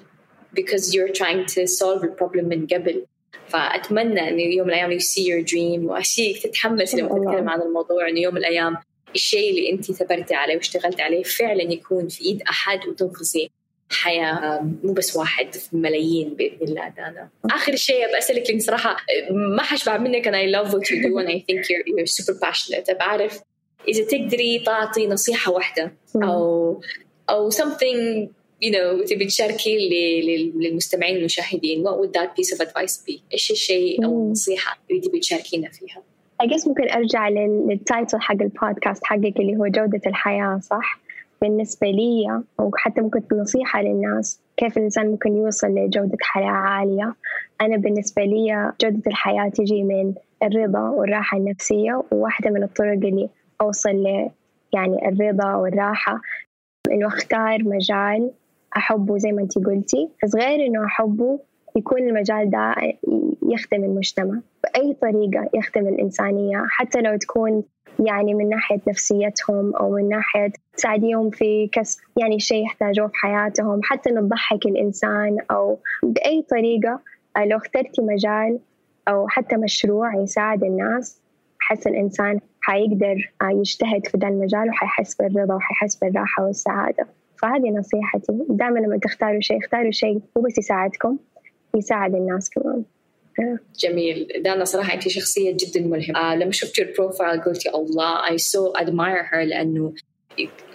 because 0.61 0.95
you're 0.95 1.13
trying 1.21 1.45
to 1.55 1.67
solve 1.67 2.01
the 2.03 2.09
problem 2.21 2.45
من 2.45 2.67
قبل. 2.67 3.05
فأتمنى 3.49 4.29
إنه 4.29 4.43
يوم 4.43 4.67
من 4.67 4.73
الأيام 4.75 4.99
you 4.99 5.03
see 5.03 5.23
your 5.23 5.43
dream 5.53 5.91
وأشيك 5.91 6.43
تتحمس 6.43 6.95
لما 6.95 7.09
تتكلم 7.09 7.49
عن 7.49 7.63
الموضوع 7.63 8.09
إنه 8.09 8.21
يوم 8.21 8.35
من 8.35 8.41
الأيام 8.41 8.77
الشيء 9.15 9.51
اللي 9.51 9.73
أنت 9.73 9.93
ثبرتي 9.93 10.35
عليه 10.35 10.57
واشتغلت 10.57 11.01
عليه 11.01 11.23
فعلا 11.23 11.63
يكون 11.63 12.09
في 12.09 12.25
إيد 12.25 12.43
أحد 12.43 12.87
وتنقذي 12.89 13.51
حياة 13.91 14.61
مو 14.83 14.93
بس 14.93 15.17
واحد 15.17 15.55
في 15.55 15.77
ملايين 15.77 16.35
بإذن 16.35 16.69
الله 16.69 16.89
دانا 16.89 17.29
آخر 17.45 17.77
شيء 17.77 18.17
بسألك 18.19 18.51
لأن 18.51 18.59
صراحة 18.59 18.97
ما 19.31 19.63
حشبع 19.63 19.99
منك 19.99 20.29
أنا 20.29 20.43
I 20.43 20.65
love 20.65 20.73
what 20.73 20.91
you 20.91 21.03
do 21.03 21.19
and 21.19 21.29
I 21.29 21.39
think 21.47 21.69
you're, 21.69 21.85
you're 21.87 22.07
super 22.07 22.35
passionate 22.47 22.99
بعرف 22.99 23.41
إذا 23.89 24.05
تقدري 24.05 24.59
تعطي 24.59 25.07
نصيحة 25.07 25.53
واحدة 25.53 25.97
أو 26.17 26.81
أو 27.31 27.51
something 27.51 28.29
you 28.65 28.71
know 28.71 29.09
تبي 29.09 29.27
تشاركي 29.27 29.89
للمستمعين 30.55 31.17
المشاهدين 31.17 31.85
what 31.85 31.99
would 31.99 32.13
that 32.13 32.37
piece 32.37 32.57
of 32.57 32.61
advice 32.61 32.97
be؟ 33.09 33.21
إيش 33.33 33.51
الشيء 33.51 34.05
أو 34.05 34.27
النصيحة 34.27 34.79
اللي 34.91 35.01
تبي 35.01 35.21
تشاركينا 35.21 35.71
فيها؟ 35.71 36.03
Guess 36.45 36.69
ممكن 36.69 36.91
أرجع 36.91 37.29
للتايتل 37.29 38.21
حق 38.21 38.43
البودكاست 38.43 39.05
حقك 39.05 39.41
اللي 39.41 39.57
هو 39.57 39.67
جودة 39.67 40.01
الحياة 40.07 40.59
صح؟ 40.59 40.99
بالنسبة 41.43 41.87
لي 41.91 42.43
أو 42.61 42.71
حتى 42.77 43.01
ممكن 43.01 43.23
نصيحة 43.33 43.83
للناس 43.83 44.41
كيف 44.57 44.79
الإنسان 44.79 45.11
ممكن 45.11 45.37
يوصل 45.37 45.67
لجودة 45.69 46.19
حياة 46.21 46.51
عالية؟ 46.51 47.15
أنا 47.61 47.77
بالنسبة 47.77 48.23
لي 48.25 48.73
جودة 48.81 49.03
الحياة 49.07 49.49
تجي 49.49 49.83
من 49.83 50.15
الرضا 50.43 50.81
والراحة 50.81 51.39
النفسية 51.39 52.03
وواحدة 52.13 52.51
من 52.51 52.63
الطرق 52.63 52.93
اللي 52.93 53.29
أوصل 53.61 53.91
ل 53.91 54.31
يعني 54.73 55.09
الرضا 55.09 55.55
والراحة. 55.55 56.21
إنه 56.93 57.07
أختار 57.07 57.59
مجال 57.65 58.31
أحبه 58.77 59.19
زي 59.19 59.33
ما 59.33 59.43
أنت 59.43 59.59
قلتي. 59.59 60.09
بس 60.25 60.37
غير 60.37 60.67
إنه 60.67 60.85
أحبه 60.85 61.39
يكون 61.77 61.99
المجال 61.99 62.51
ده 62.51 62.75
يخدم 63.43 63.85
المجتمع. 63.85 64.41
بأي 64.65 64.95
طريقة 64.95 65.51
يخدم 65.55 65.89
الإنسانية 65.89 66.65
حتى 66.69 67.01
لو 67.01 67.17
تكون 67.17 67.65
يعني 68.07 68.35
من 68.35 68.49
ناحية 68.49 68.81
نفسيتهم 68.89 69.77
أو 69.77 69.91
من 69.91 70.09
ناحية 70.09 70.53
تساعديهم 70.77 71.31
في 71.31 71.69
كسب 71.73 72.01
يعني 72.17 72.41
شيء 72.41 72.65
يحتاجوه 72.65 73.07
في 73.07 73.17
حياتهم 73.17 73.81
حتى 73.83 74.11
إنه 74.11 74.21
تضحك 74.21 74.67
الإنسان 74.67 75.37
أو 75.51 75.79
بأي 76.03 76.43
طريقة. 76.51 77.01
لو 77.47 77.57
اخترتي 77.57 78.03
مجال 78.03 78.59
أو 79.09 79.29
حتى 79.29 79.57
مشروع 79.57 80.15
يساعد 80.17 80.65
الناس 80.65 81.23
حس 81.61 81.87
الإنسان 81.87 82.41
حيقدر 82.61 83.33
يجتهد 83.43 84.07
في 84.07 84.19
ذا 84.19 84.29
المجال 84.29 84.69
وحيحس 84.69 85.15
بالرضا 85.15 85.55
وحيحس 85.55 85.97
بالراحة 85.97 86.45
والسعادة. 86.45 87.07
فهذه 87.43 87.71
نصيحتي. 87.71 88.33
دائما 88.49 88.79
لما 88.79 88.99
تختاروا 88.99 89.41
شيء 89.41 89.59
اختاروا 89.59 89.91
شيء 89.91 90.21
مو 90.37 90.43
بس 90.43 90.59
يساعدكم. 90.59 91.19
يساعد 91.77 92.15
الناس 92.15 92.51
كمان. 92.51 92.85
جميل. 93.79 94.29
دانا 94.39 94.65
صراحة 94.65 94.95
أنت 94.95 95.09
شخصية 95.09 95.57
جدا 95.61 95.81
ملهمة. 95.81 96.19
آه 96.19 96.37
لما 96.37 96.53
شفت 96.53 96.79
ال 96.79 96.86
profile 96.86 97.41
قلت 97.41 97.67
يا 97.67 97.77
الله 97.77 98.27
I 98.27 98.39
so 98.39 98.83
admire 98.83 99.33
her 99.33 99.45
لأنه 99.45 99.95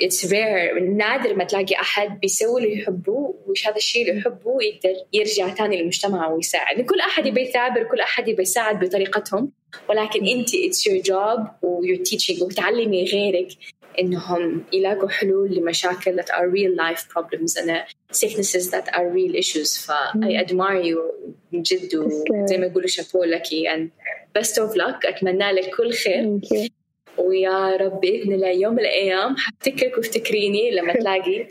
it's 0.01 0.25
rare. 0.25 0.81
نادر 0.81 1.35
ما 1.35 1.43
تلاقي 1.43 1.75
أحد 1.75 2.19
بيسوي 2.19 2.63
اللي 2.63 2.79
يحبه 2.79 3.35
وش 3.47 3.67
هذا 3.67 3.75
الشيء 3.75 4.09
اللي 4.09 4.19
يحبه 4.21 4.57
يقدر 4.61 4.99
يرجع 5.13 5.49
تاني 5.49 5.77
للمجتمع 5.77 6.27
ويساعد. 6.27 6.81
كل 6.81 6.99
أحد 6.99 7.25
يبي 7.25 7.41
يثابر 7.41 7.83
كل 7.83 7.99
أحد 7.99 8.27
يبي 8.27 8.41
يساعد 8.41 8.85
بطريقتهم. 8.85 9.51
ولكن 9.89 10.27
أنت 10.27 10.49
it's 10.49 10.81
your 10.89 11.03
job 11.03 11.63
و 11.63 11.81
you're 11.81 12.03
teaching 12.11 12.41
وتعلمي 12.41 13.05
غيرك. 13.05 13.47
إنهم 13.99 14.63
يلاقوا 14.73 15.10
حلول 15.10 15.56
لمشاكل 15.56 16.21
that 16.21 16.30
are 16.30 16.49
real 16.49 16.75
life 16.75 17.10
problems 17.10 17.56
and 17.56 17.71
sicknesses 18.12 18.71
that 18.71 18.88
are 18.93 19.10
real 19.10 19.36
issues. 19.36 19.77
ف 19.77 19.91
I 20.15 20.45
admire 20.45 20.82
you 20.82 20.99
من 21.51 21.62
جد 21.62 21.95
وزي 21.95 22.58
ما 22.58 22.65
يقولوا 22.65 22.88
شابو 22.88 23.23
لك. 23.23 23.43
And 23.43 23.89
best 24.39 24.58
of 24.58 24.75
luck. 24.75 25.06
أتمنى 25.06 25.51
لك 25.51 25.75
كل 25.75 25.93
خير. 25.93 26.39
ويا 27.17 27.75
رب 27.75 27.99
بإذن 28.01 28.34
الله 28.34 28.47
يوم 28.47 28.73
من 28.73 28.80
الأيام 28.80 29.36
حفتكرك 29.38 29.97
وافتكريني 29.97 30.71
لما 30.71 30.93
تلاقي 30.99 31.47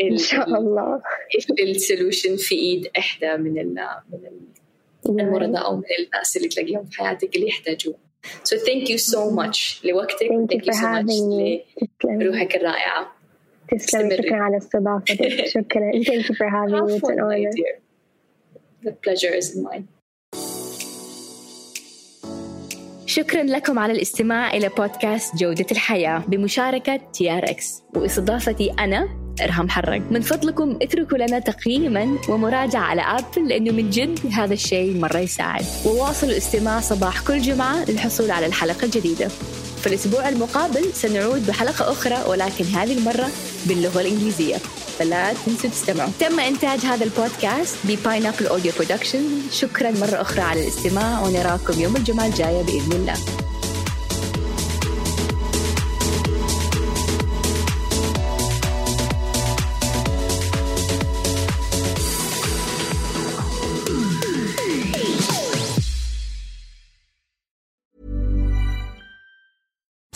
إن 0.00 0.18
شاء 0.18 0.48
الله. 0.48 1.02
السولوشن 1.60 2.36
في 2.36 2.54
إيد 2.54 2.90
إحدى 2.98 3.36
من 3.36 3.58
ال 3.58 3.86
من 5.06 5.20
المرضى 5.20 5.58
أو 5.58 5.76
من 5.76 5.82
الناس 5.98 6.36
اللي 6.36 6.48
تلاقيهم 6.48 6.84
في 6.84 6.98
حياتك 6.98 7.36
اللي 7.36 7.48
يحتاجوه. 7.48 8.09
So 8.44 8.56
thank 8.58 8.88
you 8.88 8.98
so 8.98 9.30
much 9.30 9.84
لوقتك 9.84 10.28
thank, 10.28 10.50
thank 10.50 10.66
you 10.66 10.72
so 10.72 10.86
much 10.86 11.10
لروحك 12.04 12.56
الرائعة 12.56 13.12
تسلمي 13.78 14.16
شكرا 14.16 14.36
على 14.36 14.56
استضافتك 14.56 15.46
شكرا 15.46 15.92
thank 15.92 16.28
you 16.28 16.34
for 16.34 16.48
having 16.48 16.86
me. 16.86 16.96
It's 16.96 17.08
an 17.08 17.20
honor. 17.20 17.50
The 18.82 18.92
pleasure 18.92 19.34
is 19.34 19.56
mine. 19.56 19.86
شكرا 23.06 23.42
لكم 23.42 23.78
على 23.78 23.92
الاستماع 23.92 24.54
إلى 24.54 24.68
بودكاست 24.68 25.36
جودة 25.36 25.66
الحياة 25.72 26.24
بمشاركة 26.28 26.96
TRX 26.96 27.82
وإستضافتي 27.96 28.70
أنا 28.70 29.08
إرهام 29.44 29.68
حرق. 29.68 30.02
من 30.10 30.20
فضلكم 30.20 30.78
اتركوا 30.82 31.18
لنا 31.18 31.38
تقييما 31.38 32.18
ومراجعة 32.28 32.80
على 32.80 33.02
Apple 33.02 33.48
لأنه 33.48 33.72
من 33.72 33.90
جد 33.90 34.18
هذا 34.32 34.54
الشيء 34.54 34.98
مرة 34.98 35.18
يساعد. 35.18 35.64
وواصلوا 35.86 36.32
الاستماع 36.32 36.80
صباح 36.80 37.20
كل 37.20 37.40
جمعة 37.40 37.84
للحصول 37.90 38.30
على 38.30 38.46
الحلقة 38.46 38.84
الجديدة. 38.84 39.28
في 39.80 39.86
الأسبوع 39.86 40.28
المقابل 40.28 40.84
سنعود 40.94 41.46
بحلقة 41.46 41.92
أخرى 41.92 42.18
ولكن 42.28 42.64
هذه 42.64 42.98
المرة 42.98 43.28
باللغة 43.66 44.00
الإنجليزية. 44.00 44.56
فلا 44.98 45.32
تنسوا 45.46 45.70
تستمعوا. 45.70 46.10
تم 46.20 46.40
إنتاج 46.40 46.78
هذا 46.78 47.04
البودكاست 47.04 47.76
ب 47.84 47.90
Pineapple 47.90 48.46
Audio 48.46 48.72
Production 48.76 49.22
شكرا 49.52 49.90
مرة 49.90 50.20
أخرى 50.20 50.40
على 50.40 50.62
الاستماع 50.62 51.22
ونراكم 51.22 51.80
يوم 51.80 51.96
الجمعة 51.96 52.26
الجاية 52.26 52.62
بإذن 52.62 52.92
الله. 52.92 53.14